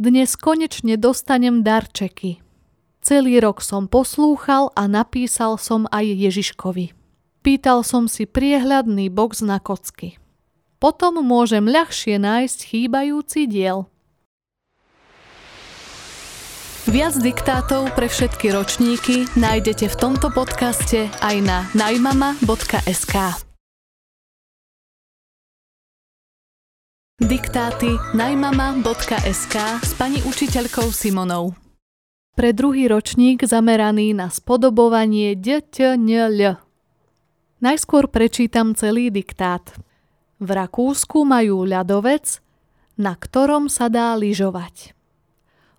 [0.00, 2.40] Dnes konečne dostanem darčeky.
[3.04, 6.96] Celý rok som poslúchal a napísal som aj Ježiškovi.
[7.44, 10.16] Pýtal som si priehľadný box na kocky.
[10.80, 13.84] Potom môžem ľahšie nájsť chýbajúci diel.
[16.88, 23.45] Viac diktátov pre všetky ročníky nájdete v tomto podcaste aj na najmama.sk.
[27.16, 31.56] Diktáty najmama.sk s pani učiteľkou Simonou.
[32.36, 36.60] Pre druhý ročník zameraný na spodobovanie DTNL.
[37.64, 39.64] Najskôr prečítam celý diktát.
[40.44, 42.44] V Rakúsku majú ľadovec,
[43.00, 44.92] na ktorom sa dá lyžovať.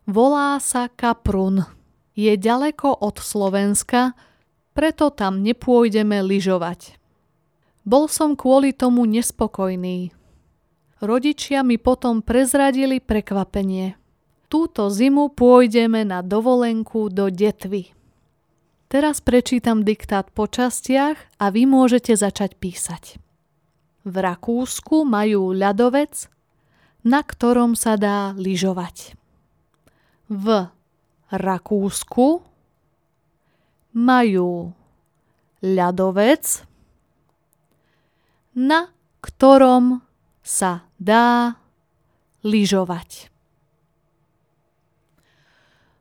[0.09, 1.69] Volá sa Kaprun.
[2.17, 4.17] Je ďaleko od Slovenska,
[4.73, 6.97] preto tam nepôjdeme lyžovať.
[7.85, 10.16] Bol som kvôli tomu nespokojný.
[10.97, 13.93] Rodičia mi potom prezradili prekvapenie.
[14.49, 17.93] Túto zimu pôjdeme na dovolenku do Detvy.
[18.89, 23.21] Teraz prečítam diktát po častiach a vy môžete začať písať.
[24.07, 26.31] V Rakúsku majú ľadovec,
[27.03, 29.13] na ktorom sa dá lyžovať.
[30.31, 30.71] V
[31.29, 32.41] Rakúsku
[33.93, 34.71] majú
[35.61, 36.63] ľadovec,
[38.55, 38.89] na
[39.21, 39.99] ktorom
[40.39, 41.57] sa dá
[42.41, 43.29] lyžovať.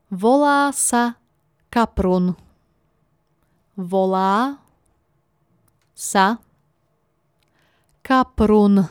[0.07, 1.19] Volá sa
[1.67, 2.39] kaprun.
[3.75, 4.63] Volá
[5.91, 6.39] sa
[7.99, 8.87] kaprun.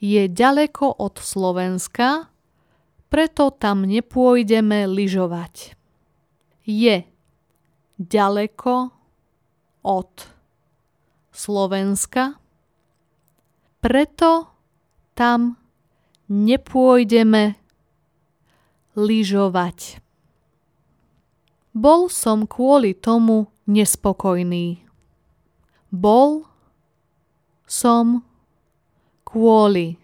[0.00, 2.32] Je ďaleko od Slovenska,
[3.12, 5.76] preto tam nepôjdeme lyžovať.
[6.64, 7.04] Je
[8.00, 8.88] ďaleko
[9.84, 10.12] od
[11.28, 12.39] Slovenska,
[13.80, 14.48] preto
[15.16, 15.56] tam
[16.28, 17.56] nepôjdeme
[18.94, 19.98] lyžovať.
[21.72, 24.84] Bol som kvôli tomu nespokojný.
[25.90, 26.44] Bol
[27.64, 28.26] som
[29.22, 29.96] kvôli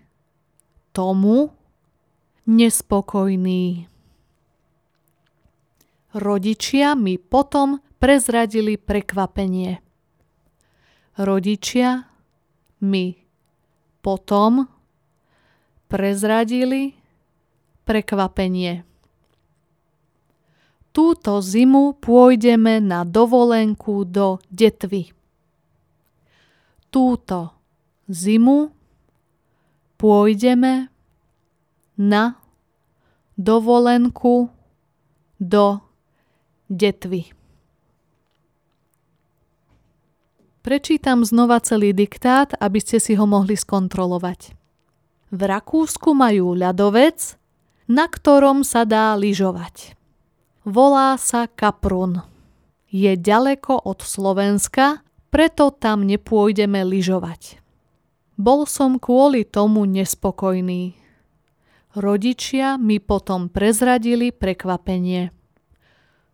[0.95, 1.51] tomu
[2.47, 3.91] nespokojný.
[6.17, 9.83] Rodičia mi potom prezradili prekvapenie.
[11.19, 12.09] Rodičia
[12.81, 13.26] mi
[14.07, 14.71] potom
[15.90, 16.95] prezradili
[17.83, 18.87] prekvapenie.
[20.95, 25.11] Túto zimu pôjdeme na dovolenku do Detvy.
[26.95, 27.51] Túto
[28.07, 28.71] zimu
[29.99, 30.87] pôjdeme
[31.99, 32.38] na
[33.35, 34.55] dovolenku
[35.42, 35.83] do
[36.71, 37.36] Detvy.
[40.66, 44.50] Prečítam znova celý diktát, aby ste si ho mohli skontrolovať.
[45.31, 47.38] V Rakúsku majú ľadovec,
[47.87, 49.94] na ktorom sa dá lyžovať.
[50.67, 52.27] Volá sa Kaprun.
[52.90, 57.62] Je ďaleko od Slovenska, preto tam nepôjdeme lyžovať.
[58.35, 60.98] Bol som kvôli tomu nespokojný.
[61.94, 65.31] Rodičia mi potom prezradili prekvapenie.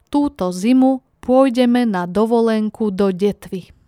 [0.09, 3.82] Túto zimu pôjdeme na dovolenku do Detvy.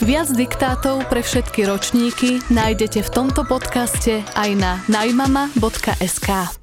[0.00, 6.56] Viac diktátov pre všetky ročníky nájdete v tomto podcaste aj na najmama.sk.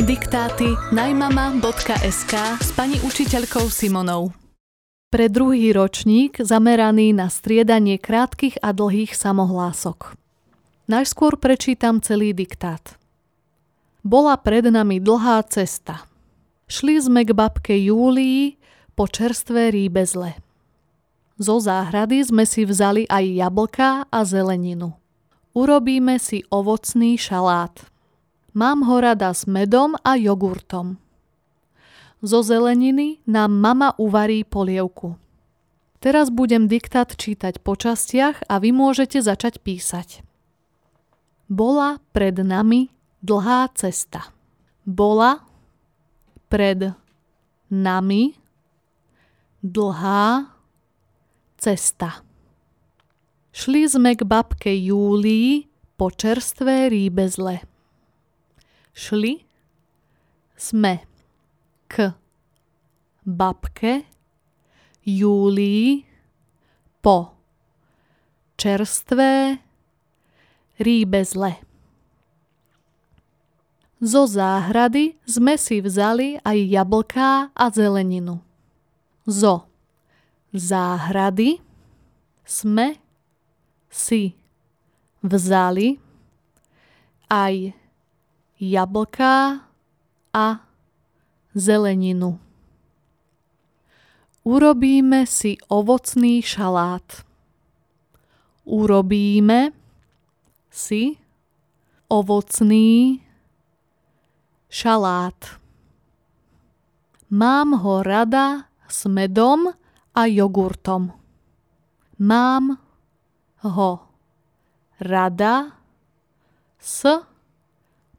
[0.00, 0.64] Diktáty
[0.96, 4.32] najmama.sk s pani učiteľkou Simonou.
[5.12, 10.16] Pre druhý ročník zameraný na striedanie krátkych a dlhých samohlások.
[10.88, 12.96] Najskôr prečítam celý diktát.
[14.00, 16.00] Bola pred nami dlhá cesta–
[16.70, 18.54] Šli sme k babke Júlii
[19.00, 20.36] po čerstvé rýbezle.
[21.40, 24.92] Zo záhrady sme si vzali aj jablká a zeleninu.
[25.56, 27.72] Urobíme si ovocný šalát.
[28.52, 31.00] Mám ho rada s medom a jogurtom.
[32.20, 35.16] Zo zeleniny nám mama uvarí polievku.
[36.04, 40.20] Teraz budem diktát čítať po častiach a vy môžete začať písať.
[41.48, 42.92] Bola pred nami
[43.24, 44.28] dlhá cesta.
[44.84, 45.40] Bola
[46.52, 46.92] pred
[47.72, 48.36] nami
[49.60, 50.56] dlhá
[51.60, 52.24] cesta.
[53.52, 55.68] Šli sme k babke Júlii
[56.00, 57.60] po čerstvé rýbezle.
[58.96, 59.44] Šli
[60.56, 61.04] sme
[61.92, 62.16] k
[63.28, 64.08] babke
[65.04, 66.08] Júlii
[67.04, 67.36] po
[68.56, 69.60] čerstvé
[70.80, 71.60] rýbezle.
[74.00, 78.49] Zo záhrady sme si vzali aj jablká a zeleninu.
[79.30, 79.70] Zo
[80.50, 81.62] záhrady
[82.42, 82.98] sme
[83.86, 84.34] si
[85.22, 86.02] vzali
[87.30, 87.70] aj
[88.58, 89.62] jablká
[90.34, 90.46] a
[91.54, 92.42] zeleninu.
[94.42, 97.22] Urobíme si ovocný šalát.
[98.66, 99.70] Urobíme
[100.74, 101.22] si
[102.10, 103.22] ovocný
[104.66, 105.38] šalát.
[107.30, 109.70] Mám ho rada s medom
[110.14, 111.14] a jogurtom.
[112.18, 112.76] Mám
[113.62, 113.90] ho
[114.98, 115.78] rada
[116.76, 117.06] s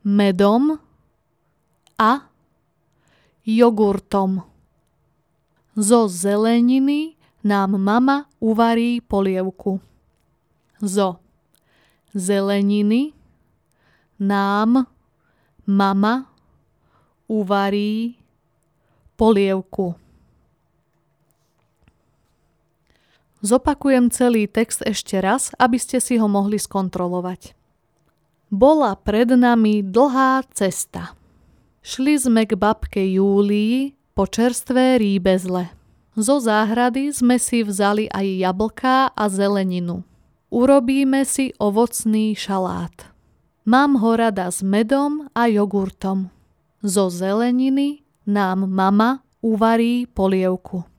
[0.02, 0.80] medom
[2.00, 2.12] a
[3.46, 4.42] jogurtom.
[5.76, 9.80] Zo zeleniny nám mama uvarí polievku.
[10.82, 11.20] Zo
[12.16, 13.14] zeleniny
[14.20, 14.88] nám
[15.66, 16.26] mama
[17.30, 18.18] uvarí
[19.16, 20.01] polievku.
[23.42, 27.58] Zopakujem celý text ešte raz, aby ste si ho mohli skontrolovať.
[28.54, 31.18] Bola pred nami dlhá cesta.
[31.82, 35.74] Šli sme k babke Júlii po čerstvé rýbezle.
[36.14, 40.06] Zo záhrady sme si vzali aj jablká a zeleninu.
[40.54, 43.10] Urobíme si ovocný šalát.
[43.64, 46.30] Mám ho rada s medom a jogurtom.
[46.84, 50.91] Zo zeleniny nám mama uvarí polievku.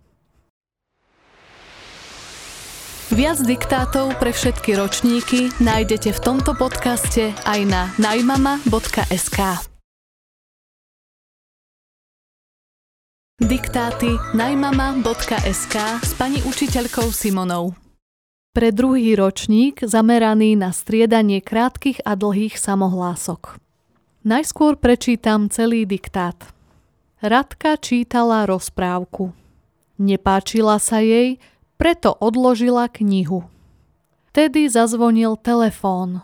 [3.12, 9.38] Viac diktátov pre všetky ročníky nájdete v tomto podcaste aj na najmama.sk.
[13.36, 17.76] Diktáty najmama.sk s pani učiteľkou Simonou.
[18.56, 23.60] Pre druhý ročník zameraný na striedanie krátkych a dlhých samohlások.
[24.24, 26.48] Najskôr prečítam celý diktát.
[27.20, 29.36] Radka čítala rozprávku.
[30.00, 31.36] Nepáčila sa jej,
[31.82, 33.42] preto odložila knihu.
[34.30, 36.22] Tedy zazvonil telefón.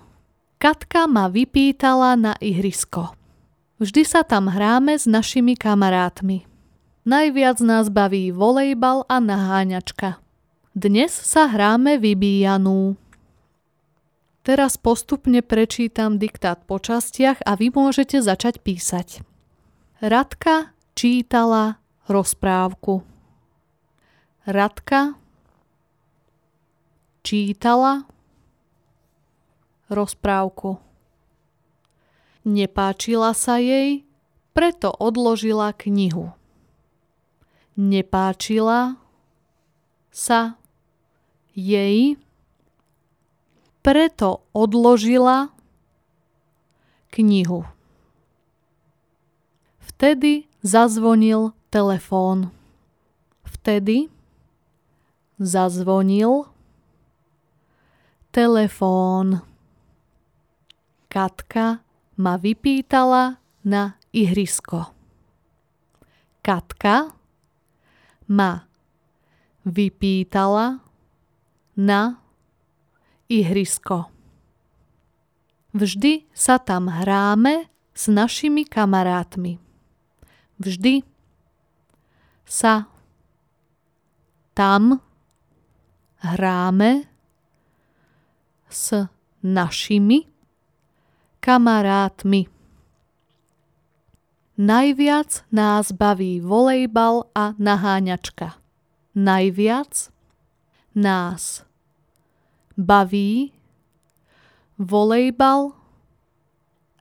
[0.63, 3.11] Katka ma vypýtala na ihrisko.
[3.83, 6.47] Vždy sa tam hráme s našimi kamarátmi.
[7.03, 10.23] Najviac nás baví volejbal a naháňačka.
[10.79, 12.95] Dnes sa hráme vybíjanú.
[14.47, 19.27] Teraz postupne prečítam diktát po častiach a vy môžete začať písať.
[19.99, 23.03] Radka čítala rozprávku.
[24.47, 25.19] Radka
[27.23, 28.05] čítala
[29.89, 30.79] rozprávku.
[32.45, 34.05] Nepáčila sa jej,
[34.57, 36.33] preto odložila knihu.
[37.77, 38.99] Nepáčila
[40.11, 40.59] sa
[41.55, 42.17] jej,
[43.85, 45.55] preto odložila
[47.15, 47.65] knihu.
[49.81, 52.53] Vtedy zazvonil telefón.
[53.47, 54.13] Vtedy
[55.39, 56.51] zazvonil
[58.31, 59.41] telefón.
[61.09, 61.81] Katka
[62.21, 64.93] ma vypýtala na ihrisko.
[66.45, 67.13] Katka
[68.29, 68.69] ma
[69.65, 70.85] vypýtala
[71.77, 72.01] na
[73.29, 74.13] ihrisko.
[75.73, 79.61] Vždy sa tam hráme s našimi kamarátmi.
[80.59, 81.05] Vždy
[82.49, 82.89] sa
[84.57, 84.99] tam
[86.25, 87.08] hráme
[88.71, 89.09] s
[89.43, 90.29] našimi
[91.41, 92.47] kamarátmi.
[94.59, 98.59] Najviac nás baví volejbal a naháňačka.
[99.15, 100.11] Najviac
[100.95, 101.63] nás
[102.77, 103.55] baví
[104.79, 105.73] volejbal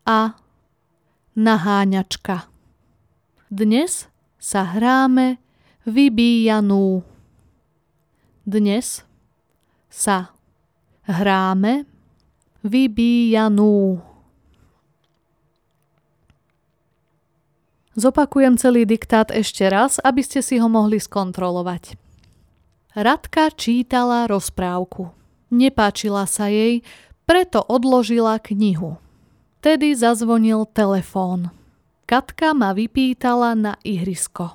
[0.06, 0.38] a
[1.34, 2.46] naháňačka.
[3.50, 4.06] Dnes
[4.38, 5.42] sa hráme
[5.86, 7.02] vybíjanú.
[8.46, 9.02] Dnes
[9.90, 10.37] sa
[11.08, 11.88] hráme
[12.62, 14.04] vybíjanú.
[17.98, 21.98] Zopakujem celý diktát ešte raz, aby ste si ho mohli skontrolovať.
[22.94, 25.10] Radka čítala rozprávku.
[25.50, 26.86] Nepáčila sa jej,
[27.26, 29.02] preto odložila knihu.
[29.66, 31.50] Tedy zazvonil telefón.
[32.06, 34.54] Katka ma vypýtala na ihrisko.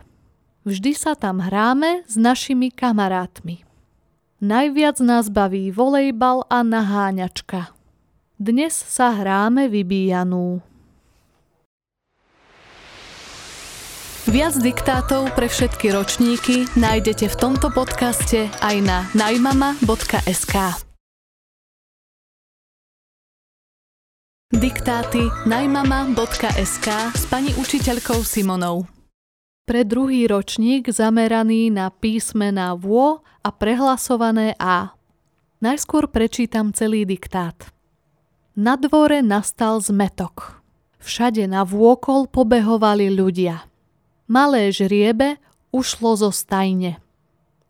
[0.63, 3.72] Vždy sa tam hráme s našimi kamarátmi.
[4.43, 7.71] Najviac nás baví volejbal a naháňačka.
[8.43, 10.59] Dnes sa hráme vybíjanú.
[14.27, 20.55] Viac diktátov pre všetky ročníky nájdete v tomto podcaste aj na najmama.sk.
[24.51, 28.91] Diktáty najmama.sk s pani učiteľkou Simonou.
[29.63, 34.99] Pre druhý ročník zameraný na písmená VO a prehlasované A.
[35.63, 37.71] Najskôr prečítam celý diktát.
[38.59, 40.59] Na dvore nastal zmetok.
[40.99, 43.63] Všade na vôkol pobehovali ľudia.
[44.27, 45.39] Malé žriebe
[45.71, 46.99] ušlo zo stajne.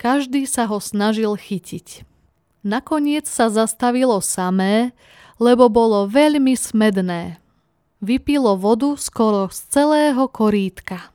[0.00, 2.08] Každý sa ho snažil chytiť.
[2.64, 4.96] Nakoniec sa zastavilo samé,
[5.36, 7.36] lebo bolo veľmi smedné.
[8.00, 11.11] Vypilo vodu skoro z celého korítka.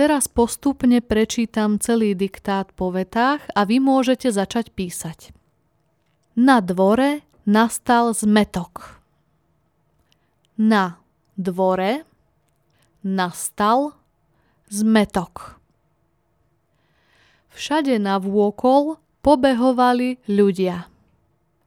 [0.00, 5.28] Teraz postupne prečítam celý diktát po vetách a vy môžete začať písať.
[6.40, 8.96] Na dvore nastal zmetok.
[10.56, 11.04] Na
[11.36, 12.08] dvore
[13.04, 13.92] nastal
[14.72, 15.60] zmetok.
[17.52, 20.88] Všade na vôkol pobehovali ľudia.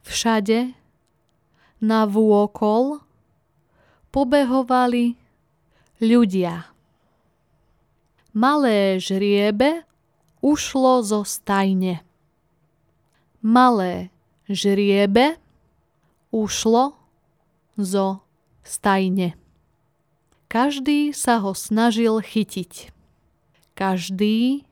[0.10, 0.74] Všade
[1.86, 2.98] na vôkol
[4.10, 5.22] pobehovali
[6.02, 6.73] ľudia.
[8.34, 9.86] Malé žriebe
[10.42, 12.02] ušlo zo stajne.
[13.46, 14.10] Malé
[14.50, 15.38] žriebe
[16.34, 16.98] ušlo
[17.78, 18.26] zo
[18.66, 19.38] stajne.
[20.50, 22.90] Každý sa ho snažil chytiť.
[23.78, 24.66] Každý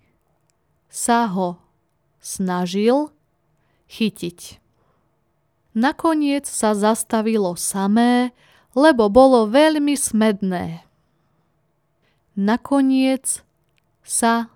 [0.90, 1.62] sa ho
[2.18, 3.14] snažil
[3.94, 4.58] chytiť.
[5.78, 8.34] Nakoniec sa zastavilo samé,
[8.74, 10.82] lebo bolo veľmi smedné.
[12.34, 13.46] Nakoniec
[14.12, 14.52] sa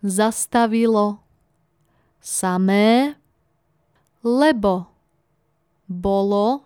[0.00, 1.20] zastavilo
[2.24, 3.20] samé,
[4.24, 4.88] lebo
[5.84, 6.64] bolo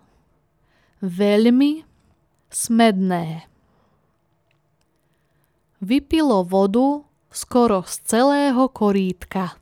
[1.03, 1.83] veľmi
[2.47, 3.51] smedné.
[5.83, 9.59] Vypilo vodu skoro z celého korítka.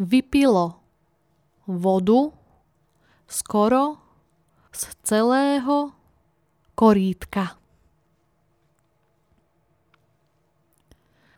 [0.00, 0.80] Vypilo
[1.68, 2.32] vodu
[3.28, 4.00] skoro
[4.72, 5.92] z celého
[6.72, 7.56] korítka.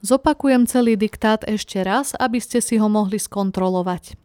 [0.04, 4.18] Zopakujem celý diktát ešte raz, aby ste si ho mohli skontrolovať.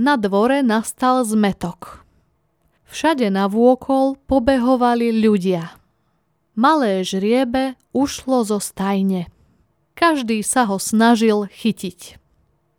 [0.00, 2.04] Na dvore nastal zmetok.
[2.88, 5.76] Všade na vôkol pobehovali ľudia.
[6.56, 9.28] Malé žriebe ušlo zo stajne.
[9.92, 12.16] Každý sa ho snažil chytiť.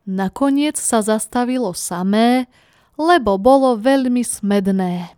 [0.10, 2.50] Nakoniec sa zastavilo samé,
[2.98, 5.14] lebo bolo veľmi smedné.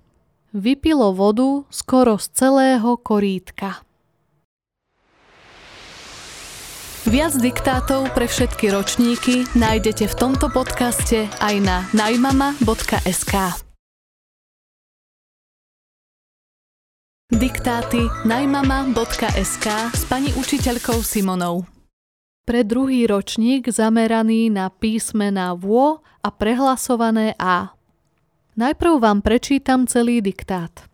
[0.55, 3.84] Vypilo vodu skoro z celého korítka.
[7.05, 13.61] Viac diktátov pre všetky ročníky nájdete v tomto podcaste aj na najmama.sk.
[17.29, 21.69] Diktáty najmama.sk s pani učiteľkou Simonou.
[22.41, 27.69] Pre druhý ročník zameraný na písmená VO a prehlasované A.
[28.57, 30.89] Najprv vám prečítam celý diktát.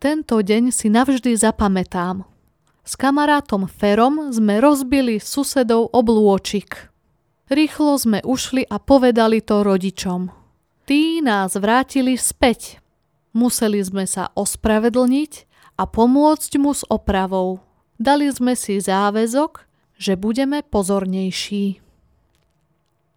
[0.00, 2.24] Tento deň si navždy zapamätám–
[2.82, 6.90] s kamarátom Ferom sme rozbili susedov oblôčik.
[7.46, 10.34] Rýchlo sme ušli a povedali to rodičom.
[10.82, 12.82] Tí nás vrátili späť.
[13.30, 15.32] Museli sme sa ospravedlniť
[15.78, 17.62] a pomôcť mu s opravou.
[18.02, 19.62] Dali sme si záväzok,
[19.94, 21.78] že budeme pozornejší.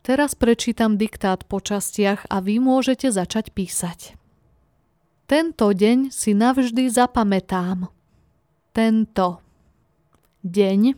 [0.05, 4.13] Teraz prečítam diktát po častiach a vy môžete začať písať.
[5.26, 7.89] Tento deň si navždy zapamätám.
[8.70, 9.45] Tento
[10.46, 10.93] deň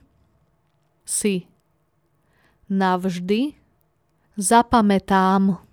[1.08, 1.48] si
[2.68, 3.56] navždy
[4.36, 5.64] zapamätám.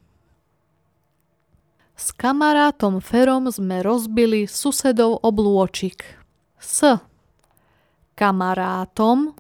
[1.99, 6.07] S kamarátom Ferom sme rozbili susedov oblôčik.
[6.63, 7.03] S
[8.15, 9.35] kamarátom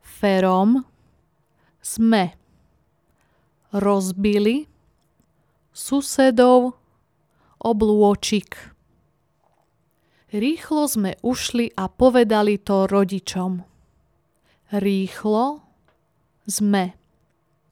[0.00, 0.88] Ferom
[1.84, 2.32] sme
[3.68, 4.64] rozbili
[5.76, 6.72] susedov
[7.60, 8.73] oblôčik.
[10.34, 13.62] Rýchlo sme ušli a povedali to rodičom.
[14.74, 15.62] rýchlo
[16.42, 16.98] sme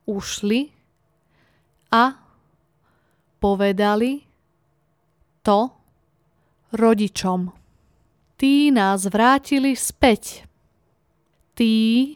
[0.07, 0.71] ušli
[1.91, 2.23] a
[3.43, 4.23] povedali
[5.43, 5.75] to
[6.71, 7.51] rodičom.
[8.39, 10.47] Tí nás vrátili späť.
[11.59, 12.15] Tí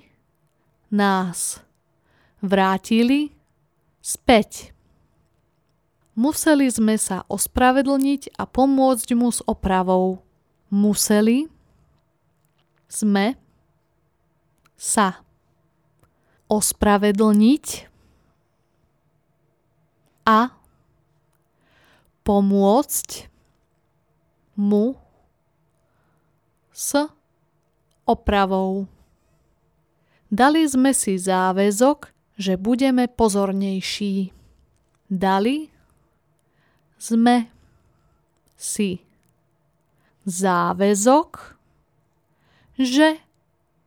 [0.95, 1.59] nás
[2.39, 3.35] vrátili
[3.99, 4.71] späť.
[6.15, 10.26] Museli sme sa ospravedlniť a pomôcť mu s opravou.
[10.77, 11.49] Museli
[12.85, 13.33] sme
[14.77, 15.25] sa
[16.53, 17.67] ospravedlniť
[20.29, 20.53] a
[22.21, 23.09] pomôcť
[24.61, 25.01] mu
[26.69, 26.93] s
[28.05, 28.85] opravou.
[30.29, 34.29] Dali sme si záväzok, že budeme pozornejší.
[35.09, 35.73] Dali
[37.01, 37.49] sme
[38.61, 39.06] si
[40.27, 41.57] záväzok,
[42.77, 43.17] že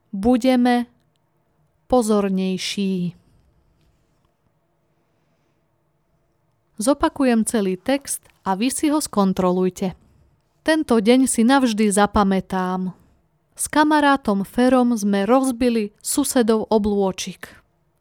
[0.09, 0.89] budeme
[1.91, 3.13] pozornejší.
[6.79, 9.99] Zopakujem celý text a vy si ho skontrolujte.
[10.63, 12.95] Tento deň si navždy zapamätám.
[13.59, 17.51] S kamarátom Ferom sme rozbili susedov oblôčik.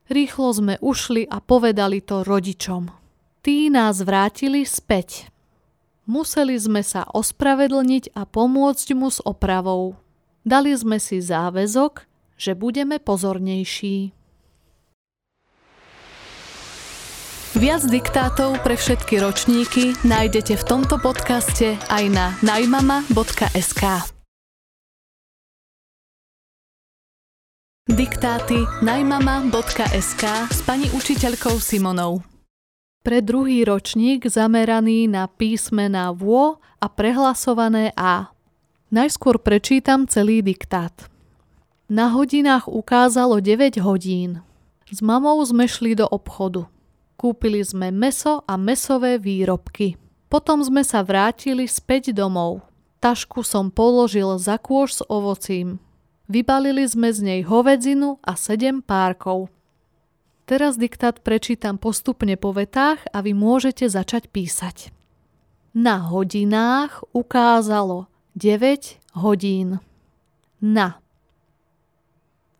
[0.07, 2.89] Rýchlo sme ušli a povedali to rodičom.
[3.43, 5.26] Tí nás vrátili späť.
[6.09, 10.00] Museli sme sa ospravedlniť a pomôcť mu s opravou.
[10.40, 12.09] Dali sme si záväzok,
[12.40, 14.16] že budeme pozornejší.
[17.61, 23.84] Viac diktátov pre všetky ročníky nájdete v tomto podcaste aj na najmama.sk.
[27.88, 32.38] Diktáty najmama.sk s pani učiteľkou Simonou.
[33.07, 38.34] Pre druhý ročník zameraný na písmená VO a prehlasované A.
[38.90, 41.07] Najskôr prečítam celý diktát.
[41.88, 44.42] Na hodinách ukázalo 9 hodín.
[44.90, 46.66] S mamou sme šli do obchodu.
[47.14, 49.96] Kúpili sme meso a mesové výrobky.
[50.28, 52.66] Potom sme sa vrátili späť domov.
[52.99, 55.78] Tašku som položil za kôž s ovocím.
[56.28, 59.49] Vybalili sme z nej hovedzinu a sedem párkov.
[60.49, 64.88] Teraz diktát prečítam postupne po vetách a vy môžete začať písať.
[65.76, 69.76] Na hodinách ukázalo 9 hodín.
[70.57, 71.05] Na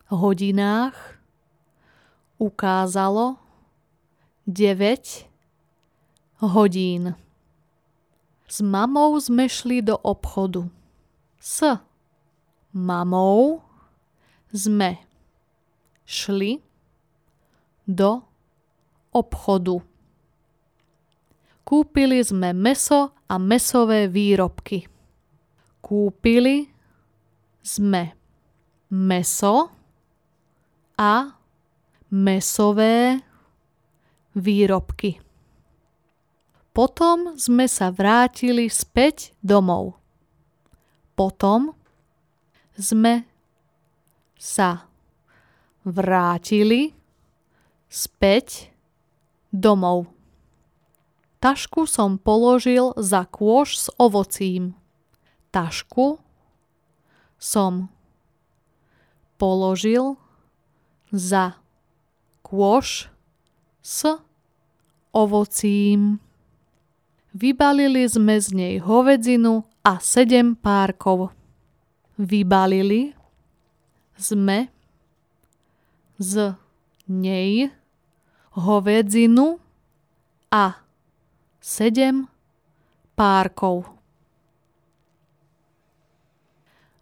[0.05, 1.17] hodinách
[2.37, 3.41] ukázalo
[4.45, 7.17] 9 hodín.
[8.45, 10.69] S mamou sme šli do obchodu.
[11.41, 11.65] S
[12.69, 13.65] mamou
[14.53, 15.01] sme
[16.05, 16.68] šli
[17.89, 18.21] do
[19.09, 19.81] obchodu.
[21.65, 24.85] Kúpili sme meso a mesové výrobky.
[25.81, 26.69] Kúpili
[27.65, 28.13] sme
[28.93, 29.73] meso
[30.97, 31.33] a
[32.09, 33.21] mesové
[34.33, 35.21] výrobky.
[36.73, 39.97] Potom sme sa vrátili späť domov.
[41.17, 41.73] Potom
[42.77, 43.25] sme
[44.39, 44.87] sa
[45.83, 46.98] vrátili
[47.89, 48.69] späť
[49.49, 50.07] domov.
[51.41, 54.77] Tašku som položil za kôž s ovocím.
[55.49, 56.21] Tašku
[57.39, 57.89] som
[59.39, 60.19] položil
[61.09, 61.57] za
[62.45, 63.09] kôž
[63.81, 64.05] s
[65.15, 66.19] ovocím.
[67.33, 71.31] Vybalili sme z nej hovedzinu a sedem párkov.
[72.19, 73.15] Vybalili
[74.19, 74.67] sme
[76.19, 76.59] z
[77.07, 77.71] nej
[78.59, 79.57] hovedzinu
[80.51, 80.77] a
[81.63, 82.27] sedem
[83.15, 83.87] párkov.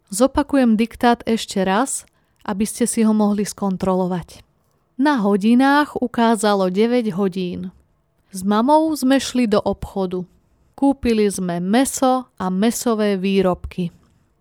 [0.08, 2.08] Zopakujem diktát ešte raz,
[2.48, 4.40] aby ste si ho mohli skontrolovať.
[4.96, 7.70] Na hodinách ukázalo 9 hodín.
[8.32, 10.24] S mamou sme šli do obchodu.
[10.72, 13.92] Kúpili sme meso a mesové výrobky.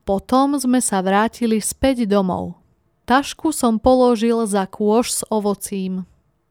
[0.08, 2.56] Potom sme sa vrátili späť domov.
[3.04, 6.08] Tašku som položil za kôž s ovocím.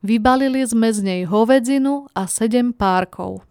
[0.06, 3.42] Vybalili sme z nej hovedzinu a sedem párkov.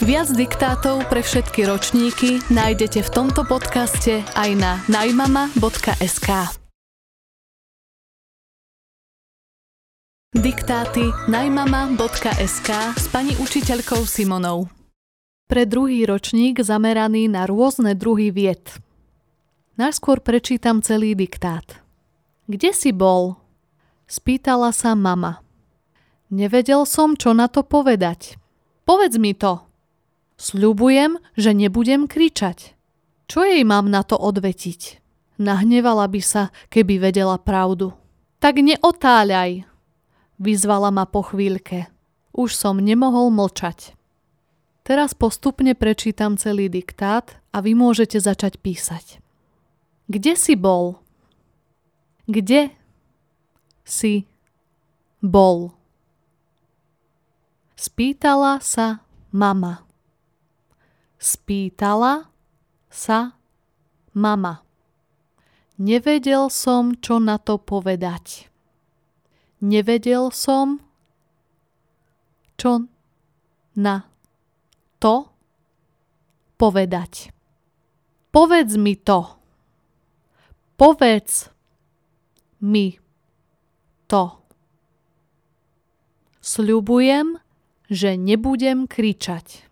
[0.00, 6.30] Viac diktátov pre všetky ročníky nájdete v tomto podcaste aj na najmama.sk.
[10.32, 14.72] Diktáty najmama.sk s pani učiteľkou Simonou.
[15.52, 18.80] Pre druhý ročník zameraný na rôzne druhy vied.
[19.76, 21.83] Najskôr prečítam celý diktát.
[22.44, 23.40] Kde si bol?
[24.04, 25.40] Spýtala sa mama.
[26.28, 28.36] Nevedel som, čo na to povedať.
[28.84, 29.64] Povedz mi to.
[30.36, 32.76] Sľubujem, že nebudem kričať.
[33.24, 35.00] Čo jej mám na to odvetiť?
[35.40, 37.96] Nahnevala by sa, keby vedela pravdu.
[38.44, 39.64] Tak neotáľaj,
[40.36, 41.88] vyzvala ma po chvíľke.
[42.36, 43.96] Už som nemohol mlčať.
[44.84, 49.16] Teraz postupne prečítam celý diktát a vy môžete začať písať.
[50.12, 51.00] Kde si bol?
[52.24, 52.72] Kde
[53.84, 54.24] si
[55.20, 55.76] bol?
[57.76, 59.84] Spýtala sa mama.
[61.20, 62.32] Spýtala
[62.88, 63.36] sa
[64.16, 64.64] mama.
[65.76, 68.48] Nevedel som, čo na to povedať.
[69.60, 70.80] Nevedel som,
[72.56, 72.88] čo
[73.76, 74.08] na
[74.96, 75.28] to
[76.56, 77.34] povedať.
[78.32, 79.28] Povedz mi to.
[80.80, 81.53] Povedz
[82.60, 82.98] mi
[84.06, 84.44] to.
[86.44, 87.40] Sľubujem,
[87.88, 89.64] že nebudem kričať.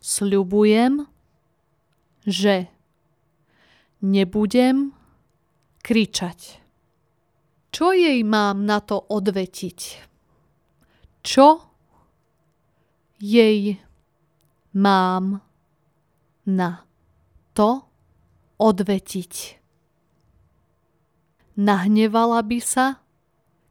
[0.00, 1.04] Sľubujem,
[2.24, 2.72] že
[4.00, 4.96] nebudem
[5.84, 6.60] kričať.
[7.70, 9.80] Čo jej mám na to odvetiť?
[11.20, 11.48] Čo
[13.20, 13.76] jej
[14.72, 15.44] mám
[16.48, 16.70] na
[17.52, 17.84] to
[18.56, 19.59] odvetiť?
[21.60, 23.04] Nahnevala by sa,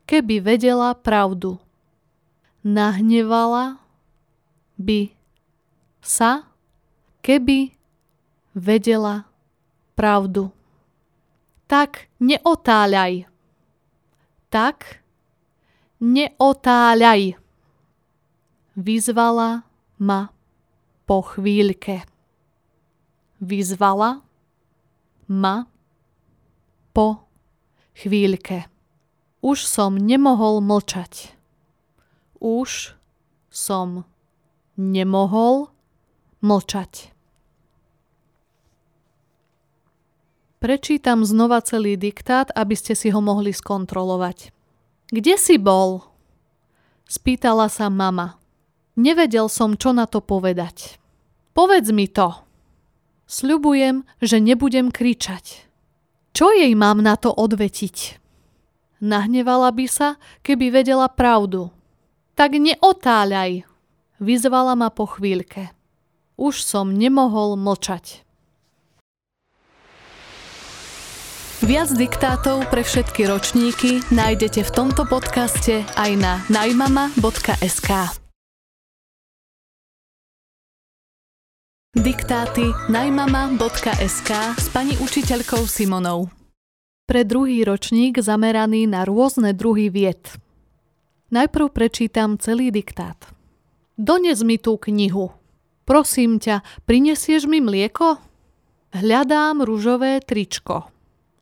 [0.06, 1.58] keby vedela pravdu.
[2.62, 3.82] Nahnevala
[4.78, 5.10] by
[5.98, 6.46] sa,
[7.26, 7.74] keby
[8.54, 9.26] vedela
[9.98, 10.54] pravdu.
[11.66, 13.26] Tak neotáľaj.
[14.54, 15.02] Tak
[15.98, 17.42] neotáľaj
[18.78, 19.66] vyzvala
[19.98, 20.30] ma
[21.10, 22.06] po chvíľke.
[23.42, 24.22] Vyzvala
[25.26, 25.66] ma
[26.94, 27.29] po
[28.00, 28.72] chvíľke.
[29.44, 31.36] Už som nemohol mlčať.
[32.40, 32.96] Už
[33.52, 34.08] som
[34.80, 35.72] nemohol
[36.40, 37.12] mlčať.
[40.60, 44.52] Prečítam znova celý diktát, aby ste si ho mohli skontrolovať.
[45.08, 46.04] Kde si bol?
[47.08, 48.36] Spýtala sa mama.
[49.00, 51.00] Nevedel som, čo na to povedať.
[51.56, 52.36] Povedz mi to.
[53.24, 55.69] Sľubujem, že nebudem kričať.
[56.40, 58.16] Čo jej mám na to odvetiť?
[59.04, 61.68] Nahnevala by sa, keby vedela pravdu.
[62.40, 63.68] Tak neotáľaj,
[64.24, 65.76] vyzvala ma po chvíľke.
[66.40, 68.24] Už som nemohol mlčať.
[71.60, 78.19] Viac diktátov pre všetky ročníky nájdete v tomto podcaste aj na najmama.sk.
[82.00, 86.32] Diktáty najmama.sk s pani učiteľkou Simonou.
[87.04, 90.24] Pre druhý ročník zameraný na rôzne druhy vied.
[91.28, 93.20] Najprv prečítam celý diktát.
[94.00, 95.36] Dones mi tú knihu.
[95.84, 98.16] Prosím ťa, prinesieš mi mlieko?
[98.96, 100.88] Hľadám ružové tričko.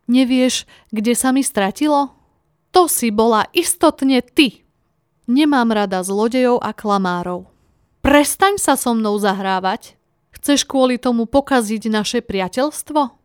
[0.09, 2.17] Nevieš, kde sa mi stratilo?
[2.73, 4.65] To si bola istotne ty.
[5.29, 7.45] Nemám rada zlodejov a klamárov.
[8.01, 9.96] Prestaň sa so mnou zahrávať.
[10.33, 13.15] Chceš kvôli tomu pokaziť naše priateľstvo?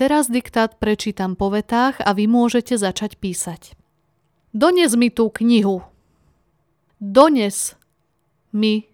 [0.00, 3.76] Teraz diktát prečítam po vetách a vy môžete začať písať.
[4.56, 5.84] Dones mi tú knihu.
[6.96, 7.76] Dones
[8.48, 8.88] mi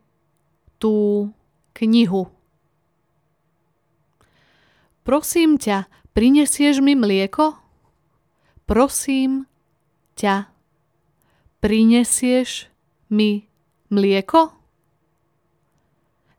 [0.83, 1.31] tú
[1.79, 2.29] knihu.
[5.07, 7.55] Prosím ťa, prinesieš mi mlieko?
[8.67, 9.47] Prosím
[10.19, 10.51] ťa,
[11.63, 12.67] prinesieš
[13.15, 13.47] mi
[13.95, 14.56] mlieko?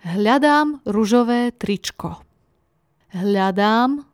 [0.08, 2.24] Hľadám ružové tričko.
[3.12, 4.08] Hľadám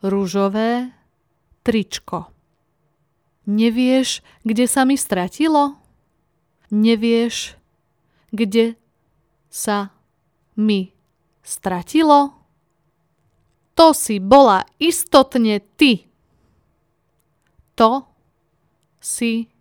[0.00, 0.96] ružové
[1.60, 2.32] tričko.
[3.44, 5.76] Nevieš, kde sa mi stratilo?
[6.72, 7.52] Nevieš,
[8.32, 8.80] kde
[9.52, 9.92] sa
[10.56, 10.88] mi
[11.44, 12.32] stratilo?
[13.76, 16.08] To si bola istotne ty.
[17.76, 18.08] To
[19.04, 19.52] si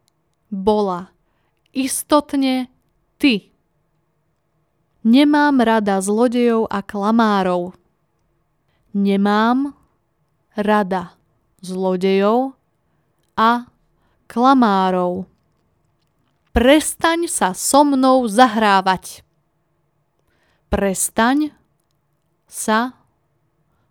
[0.48, 1.12] bola
[1.76, 2.72] istotne
[3.20, 3.52] ty.
[5.00, 7.72] Nemám rada zlodejov a klamárov.
[8.92, 9.72] Nemám
[10.60, 11.16] rada
[11.64, 12.52] zlodejov
[13.40, 13.72] a
[14.28, 15.24] klamárov.
[16.52, 19.24] Prestaň sa so mnou zahrávať.
[20.68, 21.56] Prestaň
[22.50, 23.00] sa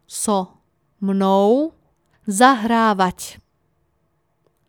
[0.05, 0.61] so
[1.01, 1.73] mnou
[2.29, 3.41] zahrávať.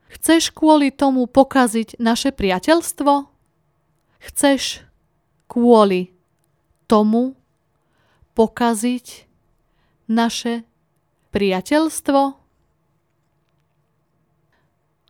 [0.10, 3.28] Chceš kvôli tomu pokaziť naše priateľstvo?
[4.24, 4.88] Chceš
[5.52, 6.19] kvôli
[6.90, 7.38] tomu
[8.34, 9.30] pokaziť
[10.10, 10.66] naše
[11.30, 12.42] priateľstvo?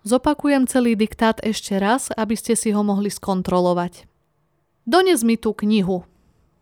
[0.03, 4.07] Zopakujem celý diktát ešte raz, aby ste si ho mohli skontrolovať.
[4.83, 6.03] Dones mi tú knihu.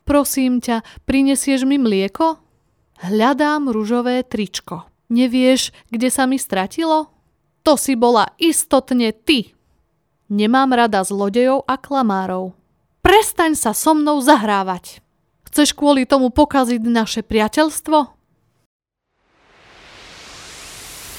[0.06, 2.38] Prosím ťa, prinesieš mi mlieko?
[2.98, 4.86] Hľadám ružové tričko.
[5.08, 7.08] Nevieš, kde sa mi stratilo?
[7.64, 9.54] To si bola istotne ty.
[10.28, 12.52] Nemám rada zlodejov a klamárov.
[13.00, 15.00] Prestaň sa so mnou zahrávať.
[15.48, 18.18] Chceš kvôli tomu pokaziť naše priateľstvo?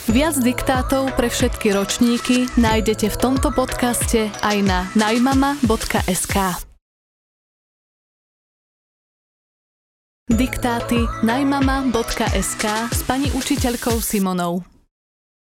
[0.09, 6.35] Viac diktátov pre všetky ročníky nájdete v tomto podcaste aj na najmama.sk.
[10.29, 14.61] Diktáty najmama.sk s pani učiteľkou Simonou.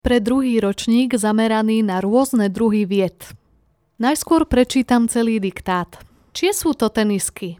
[0.01, 3.21] Pre druhý ročník zameraný na rôzne druhy vied.
[4.01, 6.01] Najskôr prečítam celý diktát.
[6.33, 7.57] Čie sú to tenisky?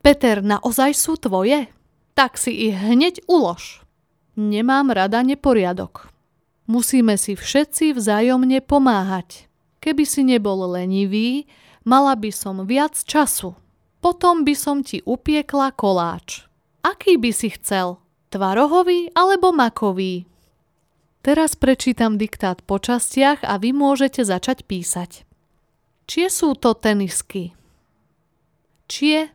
[0.00, 1.68] Peter, naozaj sú tvoje?
[2.16, 3.84] Tak si ich hneď ulož.
[4.36, 6.08] Nemám rada neporiadok.
[6.64, 9.50] Musíme si všetci vzájomne pomáhať.
[9.84, 11.44] Keby si nebol lenivý,
[11.84, 13.52] mala by som viac času.
[14.00, 16.48] Potom by som ti upiekla koláč.
[16.80, 18.00] Aký by si chcel?
[18.32, 20.24] Tvarohový alebo makový?
[21.20, 25.28] Teraz prečítam diktát po častiach a vy môžete začať písať.
[26.08, 27.52] Čie sú to tenisky?
[28.88, 29.28] Čie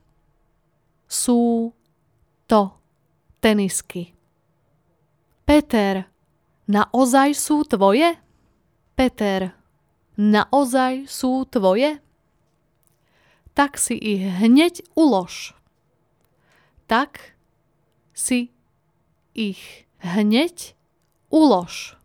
[1.05, 1.73] sú
[2.49, 2.73] to
[3.41, 4.13] tenisky?
[5.45, 6.09] Peter,
[6.65, 8.17] naozaj sú tvoje?
[8.97, 9.53] Peter,
[10.17, 12.01] naozaj sú tvoje?
[13.53, 15.53] Tak si ich hneď ulož.
[16.89, 17.37] Tak
[18.11, 18.51] si
[19.37, 20.75] ich hneď
[21.29, 21.95] ulož.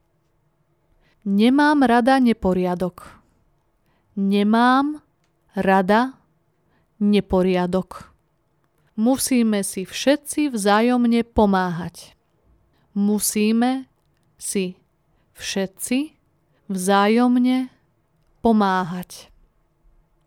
[1.24, 3.20] Nemám rada neporiadok.
[4.16, 5.00] Nemám
[5.54, 6.18] rada
[7.00, 8.09] neporiadok.
[9.00, 12.12] Musíme si všetci vzájomne pomáhať.
[12.92, 13.88] Musíme
[14.36, 14.76] si
[15.40, 16.20] všetci
[16.68, 17.72] vzájomne
[18.44, 19.32] pomáhať.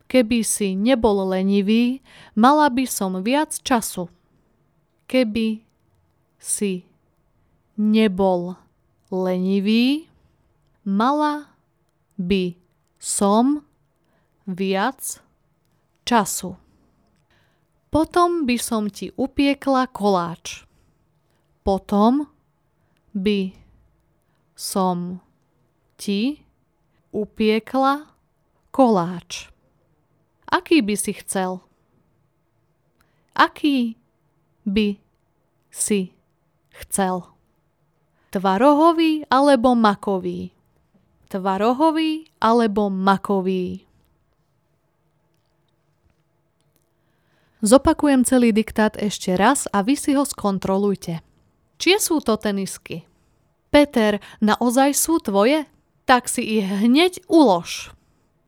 [0.09, 2.01] Keby si nebol lenivý,
[2.33, 4.09] mala by som viac času.
[5.05, 5.61] Keby
[6.41, 6.89] si
[7.77, 8.57] nebol
[9.13, 10.09] lenivý,
[10.81, 11.45] mala
[12.17, 12.57] by
[12.97, 13.61] som
[14.49, 15.21] viac
[16.09, 16.62] času.
[17.93, 20.65] Potom by som ti upiekla koláč.
[21.61, 22.25] Potom
[23.13, 23.53] by
[24.57, 25.21] som
[25.93, 26.41] ti
[27.13, 28.09] upiekla
[28.73, 29.53] koláč.
[30.49, 31.61] Aký by si chcel?
[33.37, 33.93] Aký
[34.65, 34.97] by
[35.69, 36.17] si
[36.73, 37.29] chcel?
[38.33, 40.49] Tvarohový alebo makový?
[41.29, 43.85] Tvarohový alebo makový?
[47.63, 51.23] Zopakujem celý diktát ešte raz a vy si ho skontrolujte.
[51.79, 53.07] Čie sú to tenisky?
[53.71, 55.65] Peter, naozaj sú tvoje?
[56.03, 57.95] Tak si ich hneď ulož.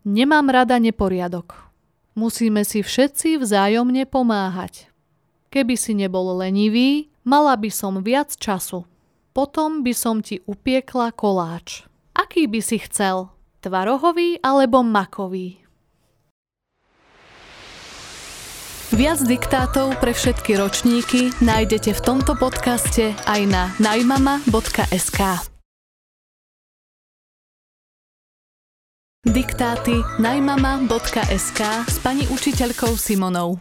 [0.03, 1.71] Nemám rada neporiadok.
[2.13, 4.91] Musíme si všetci vzájomne pomáhať.
[5.49, 8.85] Keby si nebol lenivý, Mala by som viac času.
[9.33, 11.81] Potom by som ti upiekla koláč.
[12.13, 13.33] Aký by si chcel?
[13.65, 15.64] Tvarohový alebo makový?
[18.93, 25.21] Viac diktátov pre všetky ročníky nájdete v tomto podcaste aj na najmama.sk.
[29.25, 33.57] Diktáty najmama.sk s pani učiteľkou Simonou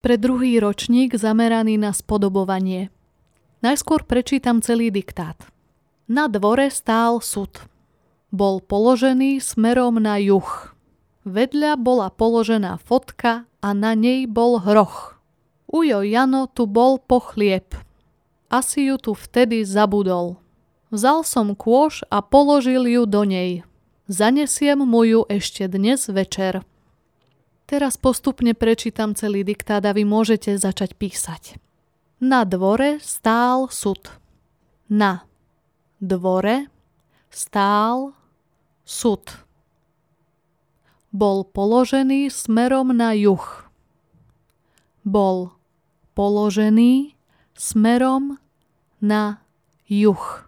[0.00, 2.88] pre druhý ročník zameraný na spodobovanie.
[3.60, 5.36] Najskôr prečítam celý diktát.
[6.08, 7.68] Na dvore stál súd.
[8.32, 10.77] Bol položený smerom na juh.
[11.28, 15.20] Vedľa bola položená fotka a na nej bol hroch.
[15.68, 17.76] Ujo Jano tu bol po chlieb.
[18.48, 20.40] Asi ju tu vtedy zabudol.
[20.88, 23.60] Vzal som kôš a položil ju do nej.
[24.08, 26.64] Zanesiem mu ju ešte dnes večer.
[27.68, 31.60] Teraz postupne prečítam celý diktát a vy môžete začať písať.
[32.24, 34.08] Na dvore stál sud.
[34.88, 35.28] Na
[36.00, 36.72] dvore
[37.28, 38.16] stál
[38.88, 39.47] sud.
[41.08, 43.64] Bol položený smerom na juh.
[45.08, 45.56] Bol
[46.12, 47.16] položený
[47.56, 48.36] smerom
[49.00, 49.40] na
[49.88, 50.44] juh.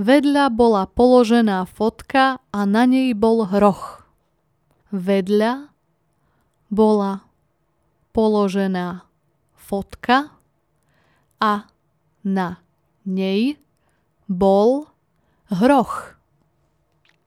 [0.00, 4.08] Vedľa bola položená fotka a na nej bol hroch.
[4.88, 5.68] Vedľa
[6.72, 7.28] bola
[8.16, 9.04] položená
[9.54, 10.32] fotka
[11.36, 11.68] a
[12.24, 12.64] na
[13.04, 13.60] nej
[14.24, 14.88] bol
[15.52, 16.16] hroch.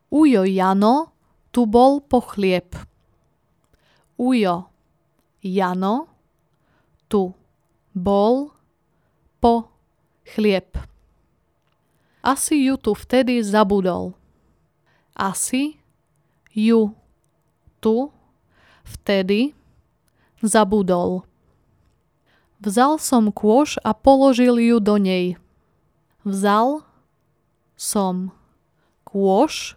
[0.10, 1.15] Ujo Jano
[1.56, 2.76] tu bol po chlieb.
[4.20, 4.68] Ujo
[5.40, 6.12] Jano
[7.08, 7.32] tu
[7.96, 8.52] bol
[9.40, 9.72] po
[10.36, 10.76] chlieb.
[12.20, 14.12] Asi ju tu vtedy zabudol.
[15.16, 15.80] Asi
[16.52, 16.92] ju
[17.80, 18.12] tu
[18.86, 19.58] Vtedy
[20.46, 21.26] zabudol.
[22.62, 25.42] Vzal som kôš a položil ju do nej.
[26.22, 26.86] Vzal
[27.74, 28.30] som
[29.02, 29.74] kôš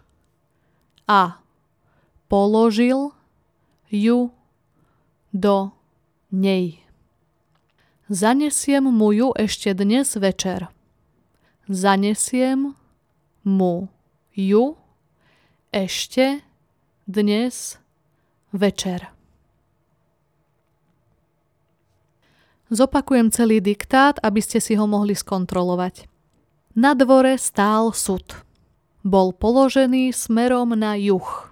[1.09, 1.38] a
[2.29, 3.11] položil
[3.89, 4.29] ju
[5.33, 5.71] do
[6.29, 6.85] nej.
[8.09, 10.69] Zanesiem mu ju ešte dnes večer.
[11.69, 12.73] Zanesiem
[13.45, 13.89] mu
[14.33, 14.77] ju
[15.69, 16.41] ešte
[17.05, 17.77] dnes
[18.53, 19.13] večer.
[22.69, 26.05] Zopakujem celý diktát, aby ste si ho mohli skontrolovať.
[26.77, 28.45] Na dvore stál sud.
[29.01, 31.49] Bol položený smerom na juh.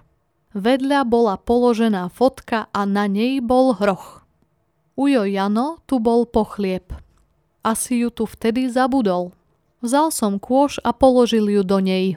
[0.56, 4.24] Vedľa bola položená fotka a na nej bol hroch.
[4.96, 6.88] Ujo Jano tu bol pochlieb.
[7.60, 9.36] Asi ju tu vtedy zabudol.
[9.84, 12.16] Vzal som kôš a položil ju do nej.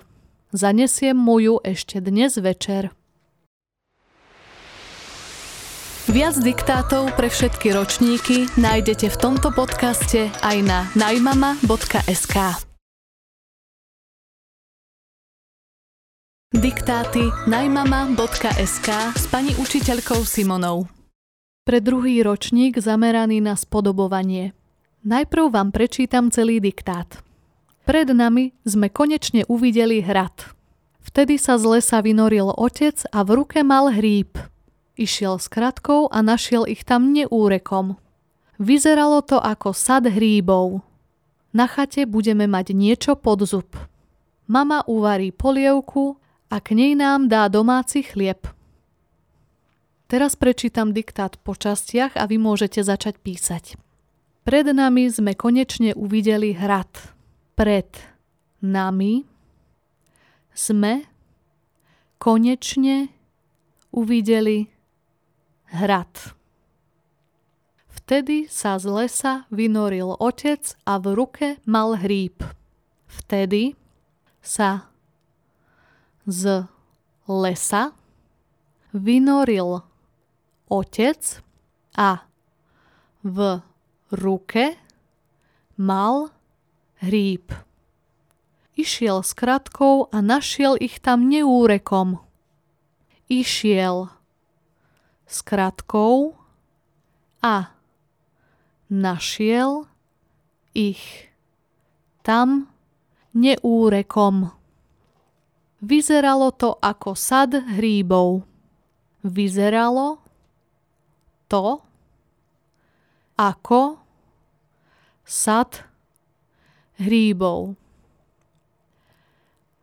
[0.55, 2.95] Zanesiem mu ju ešte dnes večer.
[6.11, 12.70] Viac diktátov pre všetky ročníky nájdete v tomto podcaste aj na najmama.sk.
[16.51, 20.83] Diktáty najmama.sk s pani učiteľkou Simonou.
[21.63, 24.51] Pre druhý ročník zameraný na spodobovanie.
[25.07, 27.23] Najprv vám prečítam celý diktát.
[27.87, 30.51] Pred nami sme konečne uvideli hrad.
[30.99, 34.35] Vtedy sa z lesa vynoril otec a v ruke mal hríb.
[34.99, 37.95] Išiel s kratkou a našiel ich tam neúrekom.
[38.59, 40.83] Vyzeralo to ako sad hríbov.
[41.55, 43.71] Na chate budeme mať niečo pod zub.
[44.51, 46.19] Mama uvarí polievku
[46.51, 48.43] a k nej nám dá domáci chlieb.
[50.11, 53.79] Teraz prečítam diktát po častiach a vy môžete začať písať.
[54.43, 56.91] Pred nami sme konečne uvideli hrad.
[57.55, 57.95] Pred
[58.59, 59.23] nami
[60.51, 61.07] sme
[62.19, 63.07] konečne
[63.95, 64.67] uvideli
[65.71, 66.35] hrad.
[67.87, 72.43] Vtedy sa z lesa vynoril otec a v ruke mal hríb.
[73.07, 73.79] Vtedy
[74.43, 74.90] sa
[76.27, 76.67] z
[77.27, 77.91] lesa
[78.93, 79.81] vynoril
[80.67, 81.41] otec
[81.97, 82.25] a
[83.23, 83.61] v
[84.11, 84.75] ruke
[85.77, 86.31] mal
[87.01, 87.51] hríb.
[88.77, 92.23] Išiel s kratkou a našiel ich tam neúrekom.
[93.27, 94.09] Išiel
[95.27, 96.35] s kratkou
[97.43, 97.75] a
[98.87, 99.87] našiel
[100.75, 101.31] ich
[102.23, 102.71] tam
[103.35, 104.60] neúrekom.
[105.81, 108.45] Vyzeralo to ako sad hríbov.
[109.25, 110.21] Vyzeralo
[111.49, 111.81] to
[113.33, 113.97] ako
[115.25, 115.81] sad
[117.01, 117.73] hríbov.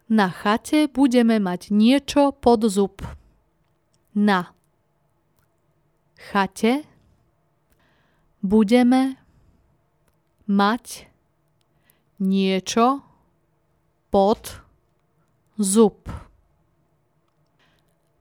[0.08, 3.02] Na chate budeme mať niečo pod zub.
[4.14, 4.54] Na
[6.14, 6.86] chate
[8.38, 9.18] budeme
[10.46, 11.10] mať
[12.22, 13.02] niečo
[14.14, 14.67] pod zub.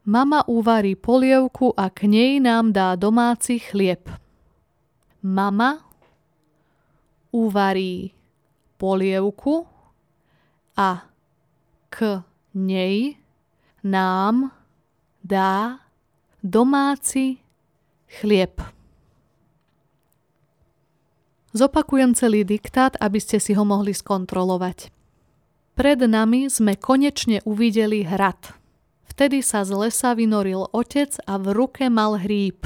[0.01, 4.09] Mama uvarí polievku a k nej nám dá domáci chlieb.
[5.21, 5.85] Mama
[7.29, 8.09] uvarí
[8.81, 9.69] polievku
[10.73, 11.05] a
[11.93, 12.25] k
[12.57, 13.21] nej
[13.85, 14.49] nám
[15.21, 15.77] dá
[16.41, 17.38] domáci
[18.17, 18.57] chlieb.
[21.53, 24.96] Zopakujem celý diktát, aby ste si ho mohli skontrolovať.
[25.78, 28.57] Pred nami sme konečne uvideli hrad.
[29.13, 32.65] Vtedy sa z lesa vynoril otec a v ruke mal hríb.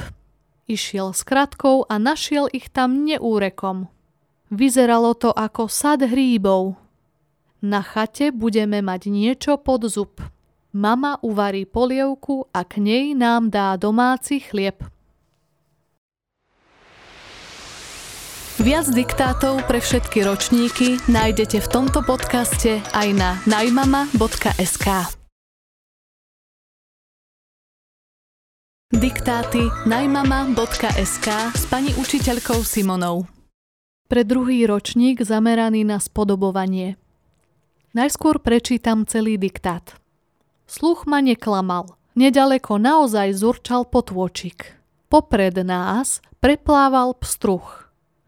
[0.64, 3.92] Išiel s kratkou a našiel ich tam neúrekom.
[4.48, 6.80] Vyzeralo to ako sad hríbov.
[7.60, 10.24] Na chate budeme mať niečo pod zub.
[10.72, 14.88] Mama uvarí polievku a k nej nám dá domáci chlieb.
[18.62, 24.86] Viac diktátov pre všetky ročníky nájdete v tomto podcaste aj na najmama.sk.
[28.94, 33.26] Diktáty najmama.sk s pani učiteľkou Simonou.
[34.06, 36.94] Pre druhý ročník zameraný na spodobovanie.
[37.98, 39.98] Najskôr prečítam celý diktát.
[40.70, 41.98] Sluch ma neklamal.
[42.14, 44.78] Nedaleko naozaj zurčal potôčik.
[45.10, 47.81] Popred nás preplával pstruh.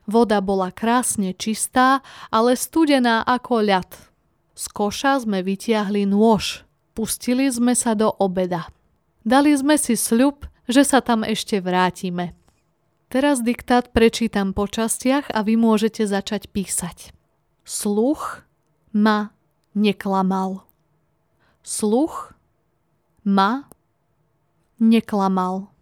[0.04, 3.90] Voda bola krásne čistá, ale studená ako ľad.
[4.54, 6.62] Z koša sme vytiahli nôž.
[6.94, 8.70] Pustili sme sa do obeda.
[9.26, 12.36] Dali sme si sľub, že sa tam ešte vrátime.
[13.10, 17.10] Teraz diktát prečítam po častiach a vy môžete začať písať.
[17.64, 18.44] Sluch
[18.92, 19.34] ma
[19.74, 20.62] neklamal.
[21.64, 22.36] Sluch
[23.24, 23.66] ma
[24.78, 25.73] neklamal.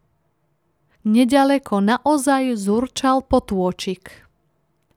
[1.03, 4.23] Nedaleko naozaj zurčal potôčik.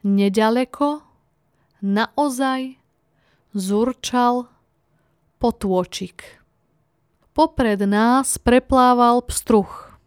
[0.06, 1.02] Nedaleko
[1.82, 2.78] naozaj
[3.58, 4.46] zurčal
[5.42, 6.46] potôčik.
[7.34, 9.98] Popred nás preplával pstruh.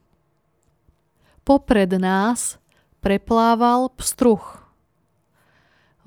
[1.43, 2.63] Popred nás
[3.03, 4.71] preplával pstruh.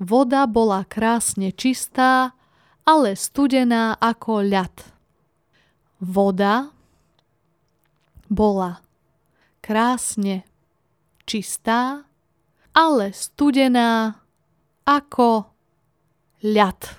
[0.00, 2.32] Voda bola krásne čistá,
[2.88, 4.72] ale studená ako ľad.
[6.00, 6.72] Voda
[8.32, 8.80] bola
[9.62, 10.42] krásne
[11.22, 12.04] čistá,
[12.74, 14.18] ale studená
[14.82, 15.46] ako
[16.42, 16.98] ľad.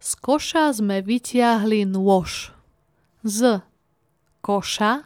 [0.00, 2.56] Z koša sme vytiahli nôž.
[3.20, 3.60] Z
[4.40, 5.04] koša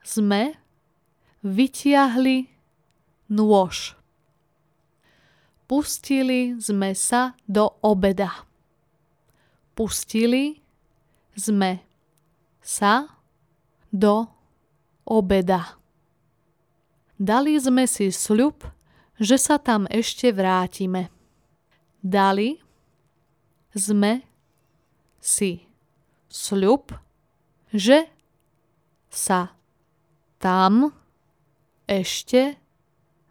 [0.00, 0.56] sme
[1.44, 2.48] vytiahli
[3.28, 3.92] nôž.
[5.68, 8.46] Pustili sme sa do obeda.
[9.76, 10.62] Pustili
[11.36, 11.84] sme
[12.64, 13.12] sa
[13.92, 14.35] do
[15.06, 15.78] obeda.
[17.16, 18.66] Dali sme si sľub,
[19.16, 21.08] že sa tam ešte vrátime.
[22.04, 22.60] Dali
[23.72, 24.20] sme
[25.16, 25.64] si
[26.28, 26.92] sľub,
[27.72, 28.04] že
[29.08, 29.56] sa
[30.36, 30.92] tam
[31.88, 32.60] ešte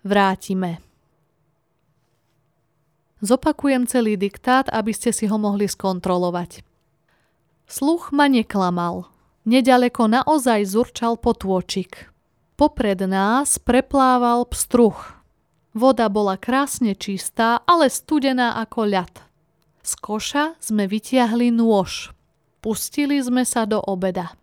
[0.01, 0.81] vrátime.
[3.21, 6.65] Zopakujem celý diktát, aby ste si ho mohli skontrolovať.
[7.65, 9.14] Sluch ma neklamal.
[9.45, 12.09] Nedaleko naozaj zurčal potôčik.
[12.57, 14.97] Popred nás preplával pstruh.
[15.77, 19.13] Voda bola krásne čistá, ale studená ako ľad.
[19.85, 22.09] Z koša sme vytiahli nôž.
[22.57, 24.33] Pustili sme sa do obeda.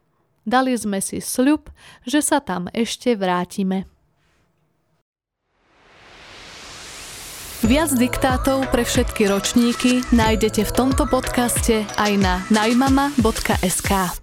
[0.47, 1.67] Dali sme si sľub,
[2.07, 3.91] že sa tam ešte vrátime.
[7.67, 14.22] Viac diktátov pre všetky ročníky nájdete v tomto podcaste aj na najmama.sk.